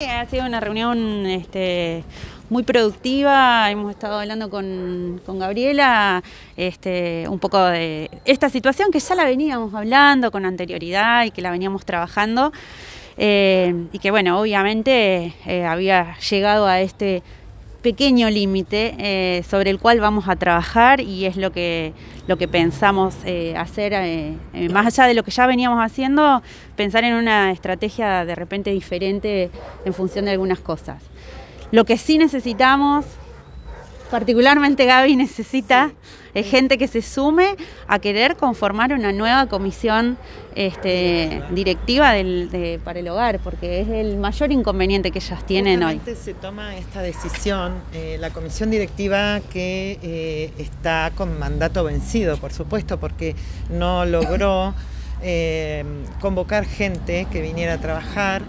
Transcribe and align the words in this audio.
Ha 0.00 0.26
sido 0.26 0.46
una 0.46 0.60
reunión 0.60 1.26
este, 1.26 2.04
muy 2.50 2.62
productiva, 2.62 3.68
hemos 3.68 3.90
estado 3.90 4.20
hablando 4.20 4.48
con, 4.48 5.20
Gabriela 5.26 6.22
este, 6.56 7.26
un 7.28 7.40
poco 7.40 7.60
de 7.64 8.08
esta 8.24 8.48
situación 8.48 8.92
que 8.92 9.00
ya 9.00 9.16
la 9.16 9.24
veníamos 9.24 9.74
hablando 9.74 10.30
con 10.30 10.46
anterioridad 10.46 11.24
y 11.24 11.32
que 11.32 11.42
la 11.42 11.50
veníamos 11.50 11.84
trabajando. 11.84 12.52
Eh, 13.16 13.88
y 13.90 13.98
que 13.98 14.12
bueno, 14.12 14.40
obviamente 14.40 15.34
eh, 15.44 15.64
había 15.64 16.16
llegado 16.30 16.68
a 16.68 16.80
este 16.80 17.24
pequeño 17.88 18.28
límite 18.28 18.94
eh, 18.98 19.42
sobre 19.48 19.70
el 19.70 19.78
cual 19.78 19.98
vamos 19.98 20.28
a 20.28 20.36
trabajar 20.36 21.00
y 21.00 21.24
es 21.24 21.38
lo 21.38 21.52
que, 21.52 21.94
lo 22.26 22.36
que 22.36 22.46
pensamos 22.46 23.14
eh, 23.24 23.56
hacer, 23.56 23.94
eh, 23.94 24.36
más 24.70 24.84
allá 24.84 25.08
de 25.08 25.14
lo 25.14 25.22
que 25.22 25.30
ya 25.30 25.46
veníamos 25.46 25.82
haciendo, 25.82 26.42
pensar 26.76 27.04
en 27.04 27.14
una 27.14 27.50
estrategia 27.50 28.26
de 28.26 28.34
repente 28.34 28.68
diferente 28.72 29.50
en 29.86 29.94
función 29.94 30.26
de 30.26 30.32
algunas 30.32 30.58
cosas. 30.58 31.02
Lo 31.70 31.86
que 31.86 31.96
sí 31.96 32.18
necesitamos 32.18 33.06
particularmente 34.10 34.84
Gaby 34.84 35.16
necesita 35.16 35.92
gente 36.42 36.78
que 36.78 36.88
se 36.88 37.02
sume 37.02 37.56
a 37.86 37.98
querer 37.98 38.36
conformar 38.36 38.92
una 38.92 39.12
nueva 39.12 39.46
comisión 39.46 40.16
este, 40.54 41.42
directiva 41.50 42.14
para 42.84 42.98
el 42.98 43.08
hogar, 43.08 43.38
porque 43.40 43.80
es 43.80 43.88
el 43.88 44.16
mayor 44.16 44.50
inconveniente 44.50 45.10
que 45.10 45.18
ellas 45.18 45.46
tienen 45.46 45.82
hoy. 45.82 46.00
se 46.04 46.34
toma 46.34 46.76
esta 46.76 47.00
decisión, 47.00 47.74
eh, 47.92 48.16
la 48.20 48.30
comisión 48.30 48.70
directiva 48.70 49.40
que 49.52 49.98
eh, 50.02 50.52
está 50.58 51.12
con 51.14 51.38
mandato 51.38 51.84
vencido, 51.84 52.36
por 52.38 52.52
supuesto, 52.52 52.98
porque 52.98 53.36
no 53.70 54.04
logró 54.04 54.74
eh, 55.22 55.84
convocar 56.20 56.64
gente 56.64 57.26
que 57.30 57.40
viniera 57.40 57.74
a 57.74 57.78
trabajar. 57.78 58.42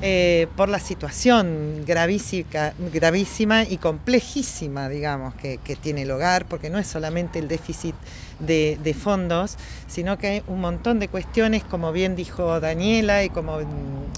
Eh, 0.00 0.46
por 0.56 0.68
la 0.68 0.78
situación 0.78 1.84
gravísima, 1.84 3.64
y 3.64 3.78
complejísima, 3.78 4.88
digamos, 4.88 5.34
que, 5.34 5.58
tiene 5.82 6.02
el 6.02 6.10
hogar, 6.12 6.46
porque 6.46 6.70
no 6.70 6.78
es 6.78 6.86
solamente 6.86 7.40
el 7.40 7.48
déficit 7.48 7.96
de, 8.38 8.96
fondos, 8.96 9.56
sino 9.88 10.16
que 10.16 10.28
hay 10.28 10.42
un 10.46 10.60
montón 10.60 11.00
de 11.00 11.08
cuestiones, 11.08 11.64
como 11.64 11.90
bien 11.90 12.14
dijo 12.14 12.60
Daniela 12.60 13.24
y 13.24 13.30
como 13.30 13.58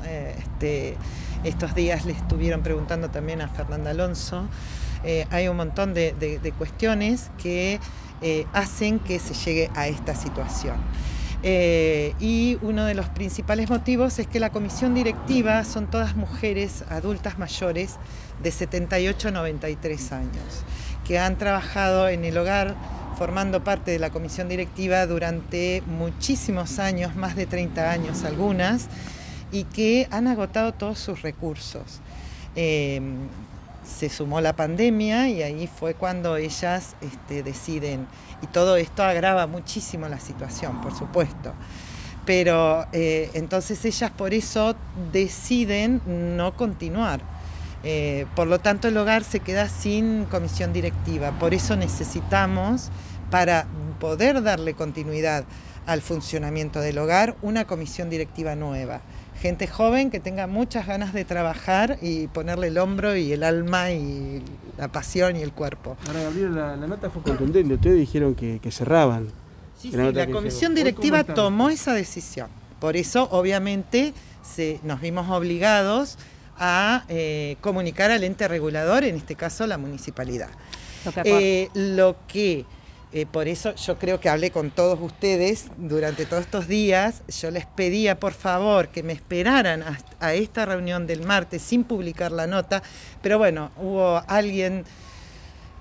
eh, 0.05 0.35
este, 0.39 0.97
estos 1.45 1.75
días 1.75 2.05
le 2.05 2.13
estuvieron 2.13 2.63
preguntando 2.63 3.09
también 3.09 3.41
a 3.41 3.49
Fernanda 3.49 3.93
Alonso, 3.93 4.47
eh, 5.03 5.27
hay 5.31 5.49
un 5.49 5.57
montón 5.57 5.95
de 5.95 6.53
cuestiones 6.59 7.31
que 7.43 7.81
hacen 8.53 8.99
que 8.99 9.19
se 9.19 9.33
llegue 9.33 9.71
a 9.75 9.89
esta 9.89 10.15
situación. 10.15 10.77
Eh, 11.43 12.15
y 12.21 12.59
uno 12.61 12.85
de 12.85 12.95
los 12.95 13.09
principales 13.09 13.71
motivos 13.71 14.19
es 14.19 14.27
que 14.27 14.41
la 14.41 14.51
comisión 14.51 14.95
directiva 14.95 15.65
son 15.65 15.91
todas 15.91 16.15
mujeres 16.15 16.85
adultas 16.91 17.39
mayores 17.39 17.97
de 18.43 18.51
78 18.51 19.29
a 19.29 19.31
93 19.31 20.13
años, 20.13 20.65
que 21.07 21.19
han 21.19 21.39
trabajado 21.39 22.09
en 22.09 22.25
el 22.25 22.37
hogar 22.37 22.75
formando 23.17 23.65
parte 23.65 23.91
de 23.91 23.99
la 23.99 24.11
comisión 24.11 24.49
directiva 24.49 25.07
durante 25.07 25.83
muchísimos 25.87 26.79
años, 26.79 27.17
más 27.17 27.37
de 27.37 27.47
30 27.47 27.91
años 27.91 28.25
algunas, 28.25 28.89
y 29.53 29.65
que 29.65 30.09
han 30.11 30.27
agotado 30.27 30.73
todos 30.73 30.99
sus 30.99 31.23
recursos. 31.23 32.01
Eh, 32.55 33.01
se 33.91 34.09
sumó 34.09 34.41
la 34.41 34.55
pandemia 34.55 35.29
y 35.29 35.43
ahí 35.43 35.67
fue 35.67 35.95
cuando 35.95 36.37
ellas 36.37 36.97
este, 37.01 37.43
deciden, 37.43 38.07
y 38.43 38.47
todo 38.47 38.77
esto 38.77 39.03
agrava 39.03 39.47
muchísimo 39.47 40.09
la 40.09 40.21
situación, 40.21 40.81
por 40.81 40.97
supuesto. 40.97 41.53
Pero 42.25 42.87
eh, 42.93 43.31
entonces 43.35 43.85
ellas 43.85 44.11
por 44.11 44.35
eso 44.35 44.77
deciden 45.13 46.01
no 46.37 46.57
continuar. 46.57 47.21
Eh, 47.83 48.27
por 48.37 48.47
lo 48.47 48.59
tanto, 48.61 48.89
el 48.89 48.97
hogar 48.97 49.25
se 49.25 49.41
queda 49.41 49.69
sin 49.69 50.27
comisión 50.27 50.73
directiva. 50.73 51.33
Por 51.39 51.55
eso 51.55 51.77
necesitamos, 51.77 52.91
para 53.31 53.67
poder 53.99 54.43
darle 54.43 54.75
continuidad 54.75 55.45
al 55.87 56.03
funcionamiento 56.03 56.81
del 56.81 56.99
hogar, 56.99 57.37
una 57.43 57.67
comisión 57.67 58.11
directiva 58.11 58.55
nueva 58.55 59.01
gente 59.41 59.67
joven 59.67 60.11
que 60.11 60.21
tenga 60.21 60.47
muchas 60.47 60.87
ganas 60.87 61.13
de 61.13 61.25
trabajar 61.25 61.99
y 62.03 62.27
ponerle 62.29 62.69
el 62.69 62.79
hombro 62.79 63.17
y 63.17 63.33
el 63.33 63.43
alma 63.43 63.91
y 63.91 64.43
la 64.77 64.89
pasión 64.89 65.37
y 65.37 65.43
el 65.43 65.53
cuerpo. 65.53 65.97
Ahora, 66.07 66.23
Gabriel, 66.25 66.55
la, 66.55 66.77
nota 66.77 67.11
fue 67.11 67.23
contundente. 67.23 67.75
Ustedes 67.75 67.97
dijeron 67.97 68.35
que, 68.35 68.61
cerraban. 68.71 69.29
Sí, 69.79 69.91
la, 69.93 70.09
sí, 70.09 70.13
la 70.13 70.27
comisión 70.27 70.75
directiva 70.75 71.25
tomó 71.25 71.71
esa 71.71 71.95
decisión. 71.95 72.49
Por 72.81 72.97
eso, 72.97 73.29
obviamente, 73.31 74.13
se, 74.43 74.79
nos 74.83 75.01
vimos 75.01 75.29
obligados 75.31 76.19
a 76.59 77.05
eh, 77.09 77.57
comunicar 77.63 78.11
al 78.11 78.23
ente 78.23 78.47
regulador, 78.47 79.05
en 79.05 79.17
este 79.17 79.35
caso 79.35 79.67
la 79.67 79.79
municipalidad. 79.79 80.51
lo 81.75 82.17
que 82.29 82.61
eh, 82.61 82.67
eh, 83.13 83.27
por 83.27 83.49
eso 83.49 83.75
yo 83.75 83.99
creo 83.99 84.21
que 84.21 84.29
hablé 84.29 84.53
con 84.53 84.71
todos 84.71 85.01
ustedes 85.01 85.67
durante 85.77 86.27
todos 86.27 86.45
estos 86.45 86.69
días. 86.69 87.23
Yo 87.41 87.51
les 87.51 87.67
pedía 87.67 88.21
por 88.21 88.33
favor 88.33 88.89
que 88.89 89.03
me 89.03 89.13
esperaran 89.13 89.83
a, 90.21 90.35
esta 90.35 90.65
reunión 90.65 91.09
del 91.09 91.27
martes 91.27 91.61
sin 91.63 91.83
publicar 91.83 92.31
la 92.31 92.47
nota, 92.47 92.83
pero 93.21 93.39
bueno, 93.39 93.73
hubo 93.79 94.23
alguien 94.29 94.85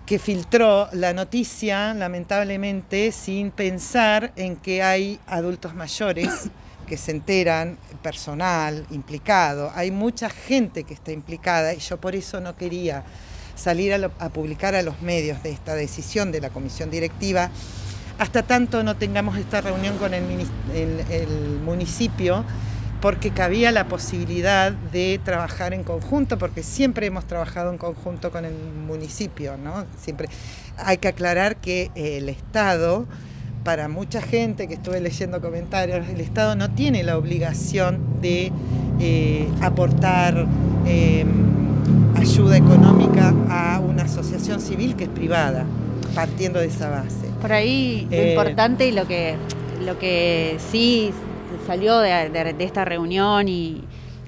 que 0.08 0.18
filtró 0.18 0.90
la 0.92 1.14
noticia, 1.14 1.94
lamentablemente, 1.94 3.12
sin 3.12 3.52
pensar 3.52 4.32
en 4.36 4.56
que 4.56 4.82
hay 4.82 5.20
adultos 5.28 5.76
mayores 5.76 6.50
que 6.88 6.98
se 6.98 7.12
enteran, 7.12 7.78
personal 8.02 8.88
implicado, 8.90 9.72
hay 9.76 9.92
mucha 9.92 10.32
gente 10.32 10.84
que 10.84 10.96
está 10.96 11.12
implicada 11.12 11.76
y 11.76 11.78
yo 11.78 11.98
por 11.98 12.16
eso 12.16 12.40
no 12.40 12.56
quería 12.56 13.04
salir 13.60 13.94
a, 13.94 14.30
publicar 14.30 14.74
a 14.76 14.82
los 14.82 15.02
medios 15.02 15.44
de 15.44 15.52
esta 15.52 15.76
decisión 15.76 16.32
de 16.32 16.42
la 16.42 16.50
comisión 16.50 16.90
directiva, 16.90 17.52
hasta 18.18 18.44
tanto 18.44 18.84
no 18.84 18.96
tengamos 18.96 19.38
esta 19.38 19.62
reunión 19.62 19.98
con 19.98 20.14
el, 20.14 20.24
municipio, 21.64 22.44
porque 23.02 23.32
cabía 23.32 23.72
la 23.72 23.88
posibilidad 23.88 24.72
de 24.72 25.22
trabajar 25.24 25.74
en 25.74 25.84
conjunto, 25.84 26.38
porque 26.38 26.64
siempre 26.64 27.08
hemos 27.08 27.26
trabajado 27.26 27.72
en 27.72 27.78
conjunto 27.78 28.32
con 28.32 28.44
el 28.44 28.54
municipio, 28.54 29.56
¿no? 29.58 29.86
Siempre 30.02 30.28
hay 30.78 30.98
que 30.98 31.08
aclarar 31.08 31.56
que 31.58 31.92
el 31.96 32.28
Estado, 32.28 33.06
para 33.64 33.88
mucha 33.88 34.22
gente 34.22 34.68
que 34.68 34.74
estuve 34.74 35.00
leyendo 35.00 35.40
comentarios, 35.40 36.10
el 36.10 36.20
Estado 36.20 36.56
no 36.56 36.72
tiene 36.72 37.04
la 37.04 37.18
obligación 37.18 38.22
de 38.22 38.52
eh, 39.00 39.48
aportar 39.62 40.46
eh, 40.86 41.26
ayuda 42.16 42.58
económica 42.58 42.99
a 43.20 43.80
una 43.80 44.04
asociación 44.04 44.62
civil 44.62 44.96
que 44.96 45.06
es 45.06 45.10
privada, 45.10 45.66
partiendo 46.16 46.60
de 46.60 46.68
esa 46.68 46.90
base. 46.90 47.28
Por 47.42 47.54
ahí 47.54 48.08
lo 48.10 48.18
eh, 48.18 48.30
importante 48.32 48.88
y 48.88 48.92
lo 48.92 49.08
que, 49.08 49.36
lo 49.86 49.98
que 49.98 50.58
sí 50.72 51.12
salió 51.66 52.00
de, 52.00 52.56
esta 52.60 52.86
reunión 52.86 53.48
y 53.48 53.84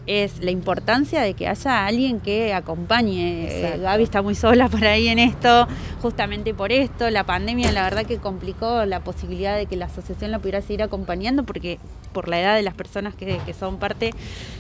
es 0.08 0.44
la 0.44 0.52
importancia 0.52 1.22
de 1.22 1.34
que 1.34 1.48
haya 1.48 1.86
alguien 1.86 2.20
que 2.20 2.54
acompañe. 2.54 3.78
Gaby 3.82 4.04
está 4.04 4.22
muy 4.22 4.36
sola 4.36 4.68
por 4.68 4.84
ahí 4.86 5.08
en 5.08 5.20
esto, 5.20 5.68
justamente 6.02 6.54
por 6.54 6.72
esto. 6.72 7.10
La 7.10 7.24
pandemia 7.24 7.72
la 7.72 7.84
verdad 7.84 8.06
que 8.06 8.18
complicó 8.18 8.86
la 8.86 9.02
posibilidad 9.02 9.56
de 9.58 9.68
que 9.68 9.76
la 9.76 9.86
asociación 9.86 10.32
la 10.32 10.40
pudiera 10.40 10.62
seguir 10.62 10.84
acompañando 10.84 11.44
porque 11.44 11.80
por 12.14 12.28
la 12.28 12.40
edad 12.40 12.56
de 12.56 12.64
las 12.64 12.74
personas 12.74 13.14
que, 13.16 13.40
que 13.46 13.54
son 13.54 13.78
parte, 13.78 14.12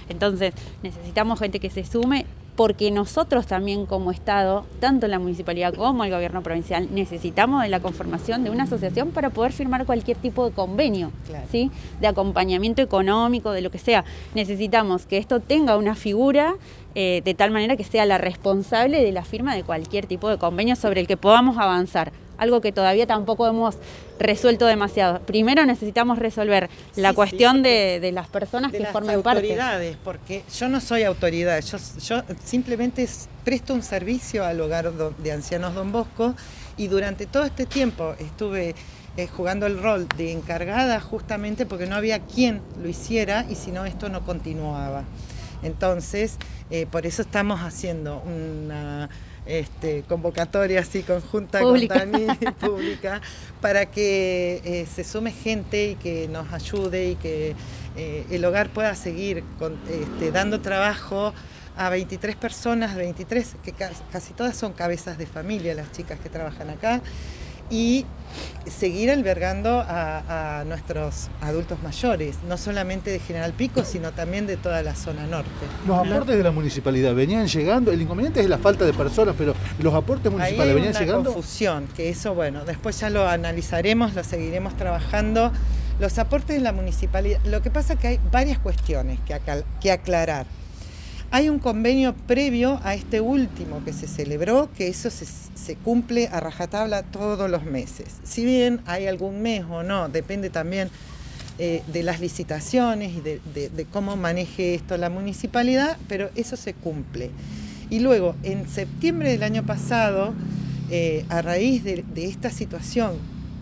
entonces 0.09 0.53
necesitamos 0.83 1.39
gente 1.39 1.59
que 1.59 1.69
se 1.69 1.83
sume 1.83 2.25
porque 2.55 2.91
nosotros 2.91 3.47
también 3.47 3.85
como 3.85 4.11
Estado, 4.11 4.65
tanto 4.79 5.07
la 5.07 5.19
municipalidad 5.19 5.73
como 5.73 6.03
el 6.03 6.11
gobierno 6.11 6.41
provincial, 6.43 6.87
necesitamos 6.91 7.63
de 7.63 7.69
la 7.69 7.79
conformación 7.79 8.43
de 8.43 8.49
una 8.49 8.63
asociación 8.63 9.11
para 9.11 9.29
poder 9.29 9.51
firmar 9.51 9.85
cualquier 9.85 10.17
tipo 10.17 10.47
de 10.47 10.53
convenio, 10.53 11.11
¿sí? 11.51 11.71
de 11.99 12.07
acompañamiento 12.07 12.81
económico, 12.81 13.51
de 13.51 13.61
lo 13.61 13.71
que 13.71 13.79
sea. 13.79 14.03
Necesitamos 14.35 15.05
que 15.05 15.17
esto 15.17 15.39
tenga 15.39 15.77
una 15.77 15.95
figura 15.95 16.55
eh, 16.93 17.21
de 17.23 17.33
tal 17.33 17.51
manera 17.51 17.77
que 17.77 17.85
sea 17.85 18.05
la 18.05 18.17
responsable 18.17 19.01
de 19.01 19.11
la 19.11 19.23
firma 19.23 19.55
de 19.55 19.63
cualquier 19.63 20.05
tipo 20.07 20.27
de 20.29 20.37
convenio 20.37 20.75
sobre 20.75 20.99
el 20.99 21.07
que 21.07 21.15
podamos 21.17 21.57
avanzar 21.57 22.11
algo 22.41 22.59
que 22.59 22.71
todavía 22.71 23.05
tampoco 23.05 23.47
hemos 23.47 23.77
resuelto 24.17 24.65
demasiado. 24.65 25.19
Primero 25.21 25.63
necesitamos 25.63 26.17
resolver 26.17 26.71
la 26.95 27.13
cuestión 27.13 27.61
de, 27.61 28.09
las 28.11 28.27
personas 28.27 28.71
que 28.71 28.83
formen 28.87 29.21
parte. 29.21 29.41
autoridades, 29.41 29.95
porque 30.03 30.43
yo 30.57 30.67
no 30.67 30.81
soy 30.81 31.03
autoridad, 31.03 31.61
yo, 31.61 31.77
yo 32.03 32.23
simplemente 32.43 33.07
presto 33.45 33.75
un 33.75 33.83
servicio 33.83 34.43
al 34.43 34.59
hogar 34.59 34.91
de 34.91 35.31
ancianos 35.31 35.75
Don 35.75 35.91
Bosco 35.91 36.33
y 36.77 36.87
durante 36.87 37.27
todo 37.27 37.43
este 37.43 37.67
tiempo 37.67 38.15
estuve 38.17 38.73
eh, 39.17 39.27
jugando 39.27 39.67
el 39.67 39.79
rol 39.79 40.07
de 40.17 40.31
encargada 40.31 40.99
justamente 40.99 41.67
porque 41.67 41.85
no 41.85 41.95
había 41.95 42.21
quien 42.21 42.61
lo 42.81 42.89
hiciera 42.89 43.45
y 43.49 43.55
si 43.55 43.71
no 43.71 43.85
esto 43.85 44.09
no 44.09 44.25
continuaba. 44.25 45.03
Entonces, 45.61 46.37
eh, 46.71 46.87
por 46.89 47.05
eso 47.05 47.21
estamos 47.21 47.59
haciendo 47.59 48.23
una 48.25 49.09
este, 49.45 50.03
convocatoria 50.03 50.81
así 50.81 51.03
conjunta 51.03 51.59
pública. 51.59 51.99
con 51.99 52.11
Dani, 52.11 52.27
pública, 52.59 53.21
para 53.59 53.87
que 53.87 54.61
eh, 54.63 54.87
se 54.93 55.03
sume 55.03 55.31
gente 55.31 55.91
y 55.91 55.95
que 55.95 56.27
nos 56.27 56.51
ayude 56.53 57.11
y 57.11 57.15
que 57.15 57.55
eh, 57.97 58.25
el 58.29 58.45
hogar 58.45 58.69
pueda 58.69 58.95
seguir 58.95 59.43
este, 59.89 60.31
dando 60.31 60.61
trabajo 60.61 61.33
a 61.77 61.89
23 61.89 62.35
personas, 62.35 62.95
23, 62.95 63.55
que 63.63 63.73
casi 63.73 64.33
todas 64.33 64.55
son 64.55 64.73
cabezas 64.73 65.17
de 65.17 65.25
familia, 65.25 65.73
las 65.73 65.91
chicas 65.91 66.19
que 66.19 66.29
trabajan 66.29 66.69
acá, 66.69 67.01
y 67.71 68.05
seguir 68.69 69.09
albergando 69.09 69.83
a, 69.85 70.63
nuestros 70.67 71.29
adultos 71.41 71.81
mayores, 71.81 72.37
no 72.47 72.57
solamente 72.57 73.09
de 73.09 73.19
General 73.19 73.51
Pico, 73.53 73.83
sino 73.83 74.11
también 74.11 74.45
de 74.45 74.57
toda 74.57 74.83
la 74.83 74.95
zona 74.95 75.25
norte. 75.25 75.49
Los 75.87 75.97
aportes 75.97 76.37
de 76.37 76.43
la 76.43 76.51
municipalidad 76.51 77.15
venían 77.15 77.47
llegando, 77.47 77.91
el 77.91 78.01
inconveniente 78.01 78.39
es 78.39 78.47
la 78.47 78.59
falta 78.59 78.85
de 78.85 78.93
personas, 78.93 79.35
pero 79.37 79.55
los 79.79 79.93
aportes 79.93 80.31
municipales 80.31 80.75
venían 80.75 80.93
llegando. 80.93 81.33
confusión, 81.33 81.87
que 81.95 82.09
eso, 82.09 82.35
bueno, 82.35 82.63
después 82.63 82.99
ya 82.99 83.09
lo 83.09 83.27
analizaremos, 83.27 84.13
lo 84.13 84.23
seguiremos 84.23 84.77
trabajando. 84.77 85.51
Los 85.99 86.17
aportes 86.19 86.55
de 86.55 86.61
la 86.61 86.71
municipalidad, 86.71 87.39
lo 87.45 87.61
que 87.61 87.71
pasa 87.71 87.93
es 87.93 87.99
que 87.99 88.07
hay 88.07 88.19
varias 88.31 88.59
cuestiones 88.59 89.19
que 89.81 89.91
aclarar. 89.91 90.45
Hay 91.33 91.47
un 91.47 91.59
convenio 91.59 92.13
previo 92.13 92.81
a 92.83 92.93
este 92.93 93.21
último 93.21 93.81
que 93.85 93.93
se 93.93 94.05
celebró, 94.05 94.69
que 94.75 94.89
eso 94.89 95.09
se, 95.09 95.75
cumple 95.77 96.27
a 96.27 96.41
rajatabla 96.41 97.03
todos 97.03 97.49
los 97.49 97.63
meses. 97.63 98.07
Si 98.23 98.43
bien 98.43 98.81
hay 98.85 99.07
algún 99.07 99.41
mes 99.41 99.63
o 99.69 99.81
no, 99.81 100.09
depende 100.09 100.49
también 100.49 100.89
eh, 101.57 101.83
de 101.87 102.03
las 102.03 102.19
licitaciones 102.19 103.13
y 103.15 103.21
de, 103.21 103.87
cómo 103.91 104.17
maneje 104.17 104.75
esto 104.75 104.97
la 104.97 105.09
municipalidad, 105.09 105.97
pero 106.09 106.29
eso 106.35 106.57
se 106.57 106.73
cumple. 106.73 107.31
Y 107.89 107.99
luego, 107.99 108.35
en 108.43 108.67
septiembre 108.67 109.31
del 109.31 109.43
año 109.43 109.65
pasado, 109.65 110.33
eh, 110.89 111.23
a 111.29 111.41
raíz 111.41 111.85
de 111.85 112.03
esta 112.25 112.49
situación 112.49 113.13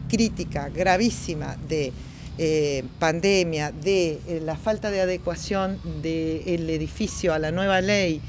crítica, 0.09 0.69
gravísima, 0.69 1.55
de 1.67 1.93
eh, 2.41 2.85
pandemia, 2.99 3.73
de 3.73 4.21
eh, 4.25 4.41
la 4.41 4.55
falta 4.55 4.91
de 4.91 5.01
adecuación 5.01 5.77
del 6.01 6.69
edificio 6.69 7.33
a 7.33 7.39
la 7.39 7.51
nueva 7.51 7.81
ley 7.81 8.21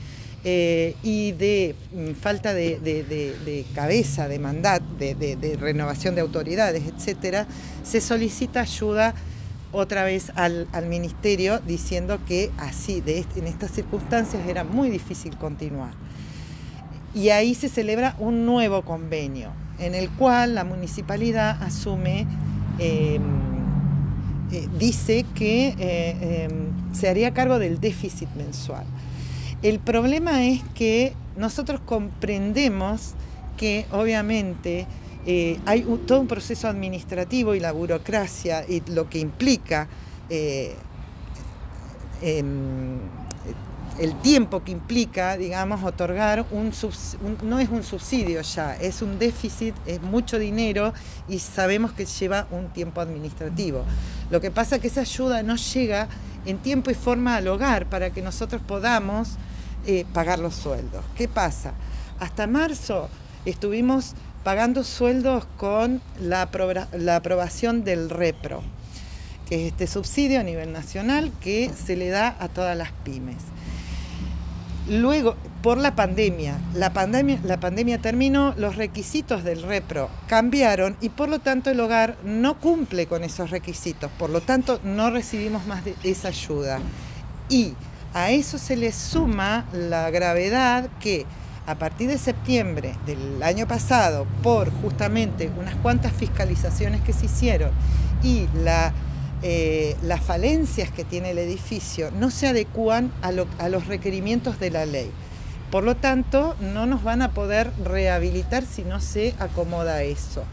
eh, 0.43 0.97
y 1.05 1.31
de 1.31 1.77
mm, 1.93 2.15
falta 2.15 2.53
de, 2.53 3.65
cabeza, 3.73 4.27
de 4.27 4.41
mandat, 4.41 4.83
de, 4.83 5.57
renovación 5.61 6.17
de 6.17 6.23
autoridades, 6.23 6.83
etcétera, 6.89 7.47
se 7.85 8.01
solicita 8.01 8.63
ayuda 8.63 9.15
otra 9.71 10.03
vez 10.03 10.33
al, 10.35 10.67
ministerio 10.89 11.61
diciendo 11.61 12.19
que 12.27 12.51
así, 12.59 13.05
en 13.07 13.47
estas 13.47 13.71
circunstancias, 13.71 14.43
era 14.49 14.65
muy 14.65 14.91
difícil 14.91 15.37
continuar. 15.37 15.93
Y 17.15 17.29
ahí 17.29 17.55
se 17.55 17.69
celebra 17.69 18.17
un 18.19 18.45
nuevo 18.45 18.83
convenio 18.83 19.53
en 19.79 19.95
el 19.95 20.11
cual 20.11 20.57
la 20.57 20.65
municipalidad 20.65 21.63
asume 21.63 22.27
eh, 22.81 23.21
dice 24.79 25.25
que 25.35 25.75
eh, 25.79 26.47
em, 26.49 26.95
se 26.95 27.09
haría 27.09 27.33
cargo 27.33 27.59
del 27.59 27.81
déficit 27.81 28.29
mensual. 28.37 28.85
El 29.63 29.79
problema 29.79 30.45
es 30.45 30.63
que 30.75 31.13
nosotros 31.37 31.81
comprendemos 31.85 33.15
que 33.57 33.87
obviamente 33.93 34.87
eh, 35.27 35.59
hay 35.67 35.83
todo 36.07 36.21
un 36.21 36.27
proceso 36.27 36.67
administrativo 36.69 37.55
y 37.55 37.61
la 37.61 37.73
burocracia 37.73 38.65
y 38.67 38.83
lo 38.91 39.09
que 39.11 39.19
implica 39.19 39.89
em, 42.23 42.99
el 43.99 44.15
tiempo 44.21 44.63
que 44.65 44.73
implica, 44.73 45.37
digamos, 45.37 45.83
otorgar 45.83 46.47
un, 46.51 46.73
no 47.43 47.59
es 47.59 47.69
un 47.69 47.83
subsidio 47.83 48.41
ya, 48.43 48.77
es 48.77 49.03
un 49.03 49.19
déficit, 49.19 49.75
es 49.87 50.01
mucho 50.01 50.39
dinero 50.39 50.95
y 51.29 51.39
sabemos 51.39 51.93
que 51.93 52.07
lleva 52.07 52.47
un 52.51 52.69
tiempo 52.69 53.01
administrativo. 53.01 53.85
Lo 54.31 54.41
que 54.41 54.51
pasa 54.51 54.77
es 54.77 54.83
que 54.83 54.89
esa 54.89 55.03
ayuda 55.03 55.43
no 55.43 55.57
llega 55.57 56.09
en 56.47 56.59
tiempo 56.59 56.91
y 56.91 56.95
forma 56.95 57.37
al 57.37 57.49
hogar 57.49 57.87
para 57.87 58.11
que 58.11 58.23
nosotros 58.23 58.63
podamos 58.67 59.37
eh, 59.87 60.07
pagar 60.13 60.39
los 60.39 60.55
sueldos. 60.55 61.05
¿Qué 61.17 61.29
pasa? 61.29 61.73
Hasta 62.19 62.47
marzo 62.47 63.09
estuvimos 63.45 64.15
pagando 64.45 64.85
sueldos 64.85 65.47
con 65.57 66.01
la, 66.21 66.49
la 66.93 67.17
aprobación 67.17 67.85
del 67.85 68.09
REPRO, 68.09 68.63
que 69.49 69.67
es 69.67 69.73
este 69.73 69.87
subsidio 69.87 70.41
a 70.41 70.43
nivel 70.43 70.73
nacional 70.73 71.33
que 71.41 71.71
se 71.71 71.97
le 71.97 72.09
da 72.09 72.37
a 72.39 72.49
todas 72.49 72.77
las 72.77 72.93
pymes. 72.93 73.37
Luego, 74.91 75.37
por 75.63 75.79
la 75.79 75.95
pandemia, 75.95 76.59
la 76.75 76.91
pandemia, 76.93 77.99
terminó, 78.03 78.55
los 78.57 78.75
requisitos 78.75 79.45
del 79.45 79.63
repro 79.63 80.11
cambiaron 80.27 80.97
y 81.01 81.11
por 81.11 81.29
lo 81.29 81.39
tanto 81.39 81.71
el 81.71 81.79
hogar 81.79 82.17
no 82.25 82.59
cumple 82.59 83.07
con 83.07 83.23
esos 83.23 83.51
requisitos, 83.51 84.11
por 84.19 84.31
lo 84.31 84.41
tanto 84.41 84.81
no 84.83 85.11
recibimos 85.11 85.65
más 85.69 85.85
de 85.85 85.95
esa 86.03 86.29
ayuda. 86.29 86.81
Y 87.49 87.75
a 88.15 88.33
eso 88.33 88.59
se 88.59 88.77
le 88.77 88.91
suma 88.91 89.65
la 89.73 90.11
gravedad 90.11 90.89
que 90.99 91.25
a 91.69 91.77
partir 91.77 92.09
de 92.09 92.19
septiembre 92.19 92.97
del 93.07 93.41
año 93.45 93.69
pasado, 93.69 94.27
por 94.43 94.73
justamente 94.83 95.53
unas 95.57 95.77
cuantas 95.77 96.13
fiscalizaciones 96.13 97.01
que 97.03 97.13
se 97.13 97.27
hicieron 97.27 97.71
y 98.25 98.49
la 98.65 98.93
eh, 99.43 99.97
las 100.03 100.21
falencias 100.23 100.91
que 100.91 101.05
tiene 101.05 101.31
el 101.31 101.39
edificio 101.39 102.11
no 102.11 102.31
se 102.31 102.49
adecúan 102.49 103.11
a, 103.23 103.33
los 103.33 103.87
requerimientos 103.87 104.61
de 104.61 104.71
la 104.71 104.85
ley. 104.85 105.11
Por 105.71 105.85
lo 105.85 105.97
tanto, 105.97 106.57
no 106.61 106.85
nos 106.87 107.03
van 107.03 107.23
a 107.23 107.31
poder 107.31 107.71
rehabilitar 107.83 108.65
si 108.65 108.83
no 108.83 109.01
se 109.01 109.35
acomoda 109.39 110.03
eso. 110.03 110.45